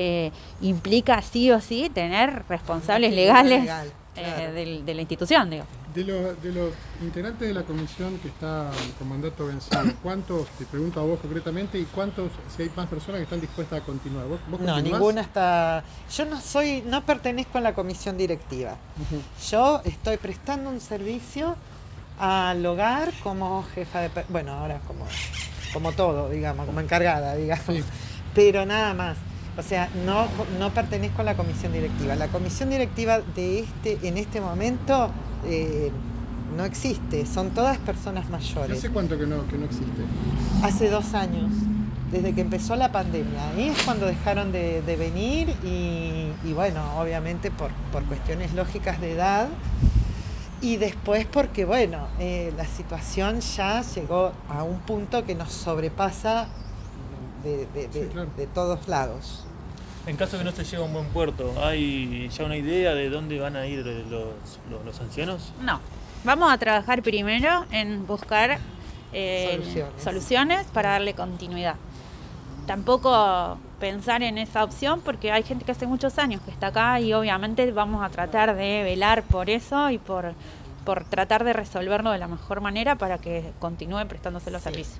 eh, 0.00 0.30
implica 0.60 1.20
sí 1.22 1.50
o 1.50 1.60
sí 1.60 1.90
tener 1.92 2.44
responsables 2.48 3.12
legales 3.14 3.62
legal, 3.62 3.92
eh, 4.18 4.52
del- 4.52 4.84
de 4.86 4.94
la 4.94 5.00
institución, 5.02 5.50
digo. 5.50 5.64
De, 5.94 6.04
lo- 6.04 6.34
de 6.34 6.52
los 6.52 6.72
integrantes 7.02 7.48
de 7.48 7.54
la 7.54 7.62
comisión 7.62 8.18
que 8.18 8.28
está 8.28 8.70
con 8.98 9.08
mandato 9.08 9.46
vencido, 9.46 9.80
¿cuántos, 10.02 10.46
te 10.58 10.64
pregunto 10.66 11.00
a 11.00 11.02
vos 11.04 11.18
concretamente, 11.20 11.78
y 11.78 11.84
cuántos, 11.84 12.30
si 12.54 12.62
hay 12.62 12.70
más 12.76 12.86
personas 12.88 13.18
que 13.18 13.24
están 13.24 13.40
dispuestas 13.40 13.80
a 13.80 13.84
continuar? 13.84 14.26
¿Vos, 14.26 14.40
vos 14.48 14.60
No, 14.60 14.80
ninguna 14.80 15.20
está. 15.22 15.82
Yo 16.14 16.24
no 16.26 16.40
soy, 16.40 16.82
no 16.86 17.04
pertenezco 17.04 17.58
a 17.58 17.60
la 17.60 17.74
comisión 17.74 18.16
directiva. 18.18 18.76
Yo 19.50 19.80
estoy 19.84 20.16
prestando 20.18 20.70
un 20.70 20.80
servicio 20.80 21.56
al 22.18 22.64
hogar 22.66 23.12
como 23.22 23.64
jefa 23.74 24.00
de, 24.00 24.10
bueno, 24.28 24.52
ahora 24.52 24.80
como, 24.86 25.06
como 25.72 25.92
todo, 25.92 26.28
digamos, 26.28 26.66
como 26.66 26.80
encargada, 26.80 27.34
digamos. 27.36 27.66
Sí. 27.66 27.84
Pero 28.34 28.66
nada 28.66 28.92
más. 28.94 29.16
O 29.58 29.62
sea, 29.62 29.90
no, 30.06 30.26
no 30.60 30.70
pertenezco 30.70 31.22
a 31.22 31.24
la 31.24 31.34
comisión 31.36 31.72
directiva. 31.72 32.14
La 32.14 32.28
comisión 32.28 32.70
directiva 32.70 33.18
de 33.34 33.60
este, 33.60 33.98
en 34.06 34.16
este 34.16 34.40
momento 34.40 35.10
eh, 35.44 35.90
no 36.56 36.64
existe. 36.64 37.26
Son 37.26 37.50
todas 37.50 37.76
personas 37.78 38.26
¿Y 38.28 38.32
mayores. 38.32 38.78
¿Hace 38.78 38.90
cuánto 38.90 39.18
que 39.18 39.26
no, 39.26 39.46
que 39.48 39.58
no 39.58 39.64
existe? 39.64 40.02
Hace 40.62 40.88
dos 40.88 41.12
años, 41.14 41.50
desde 42.12 42.34
que 42.34 42.40
empezó 42.42 42.76
la 42.76 42.92
pandemia. 42.92 43.50
Ahí 43.50 43.68
es 43.68 43.82
cuando 43.82 44.06
dejaron 44.06 44.52
de, 44.52 44.80
de 44.82 44.96
venir 44.96 45.48
y, 45.64 46.28
y 46.44 46.52
bueno, 46.54 46.80
obviamente 47.00 47.50
por, 47.50 47.72
por 47.90 48.04
cuestiones 48.04 48.54
lógicas 48.54 49.00
de 49.00 49.12
edad. 49.12 49.48
Y 50.60 50.76
después 50.76 51.26
porque, 51.26 51.64
bueno, 51.64 52.06
eh, 52.20 52.52
la 52.56 52.64
situación 52.64 53.40
ya 53.40 53.82
llegó 53.82 54.32
a 54.48 54.62
un 54.62 54.78
punto 54.80 55.24
que 55.24 55.34
nos 55.34 55.52
sobrepasa 55.52 56.46
de, 57.44 57.66
de- 57.66 57.88
de- 57.88 58.02
Sí, 58.04 58.08
claro. 58.12 58.28
de 58.36 58.46
todos 58.46 58.88
lados. 58.88 59.44
En 60.06 60.16
caso 60.16 60.38
que 60.38 60.44
no 60.44 60.52
se 60.52 60.64
llegue 60.64 60.78
a 60.78 60.82
un 60.82 60.92
buen 60.92 61.06
puerto, 61.08 61.52
¿hay 61.62 62.28
ya 62.30 62.44
una 62.44 62.56
idea 62.56 62.94
de 62.94 63.10
dónde 63.10 63.38
van 63.38 63.56
a 63.56 63.66
ir 63.66 63.84
los, 63.84 64.58
los, 64.70 64.84
los 64.84 65.00
ancianos? 65.00 65.52
No. 65.62 65.80
Vamos 66.24 66.50
a 66.52 66.56
trabajar 66.58 67.02
primero 67.02 67.64
en 67.70 68.06
buscar 68.06 68.58
eh, 69.12 69.50
Soluciones. 69.60 70.02
soluciones 70.02 70.66
para 70.68 70.90
darle 70.92 71.14
continuidad. 71.14 71.76
Tampoco 72.66 73.58
pensar 73.80 74.22
en 74.22 74.36
esa 74.36 74.64
opción 74.64 75.00
porque 75.02 75.32
hay 75.32 75.42
gente 75.42 75.64
que 75.64 75.72
hace 75.72 75.86
muchos 75.86 76.18
años 76.18 76.40
que 76.42 76.50
está 76.50 76.66
acá 76.68 77.00
y 77.00 77.12
obviamente 77.14 77.70
vamos 77.72 78.04
a 78.04 78.10
tratar 78.10 78.54
de 78.56 78.82
velar 78.82 79.22
por 79.22 79.48
eso 79.48 79.88
y 79.90 79.98
por, 79.98 80.34
por 80.84 81.04
tratar 81.04 81.44
de 81.44 81.52
resolverlo 81.54 82.10
de 82.10 82.18
la 82.18 82.28
mejor 82.28 82.60
manera 82.60 82.96
para 82.96 83.18
que 83.18 83.52
continúe 83.58 84.06
prestándose 84.06 84.50
los 84.50 84.60
servicios. 84.62 84.98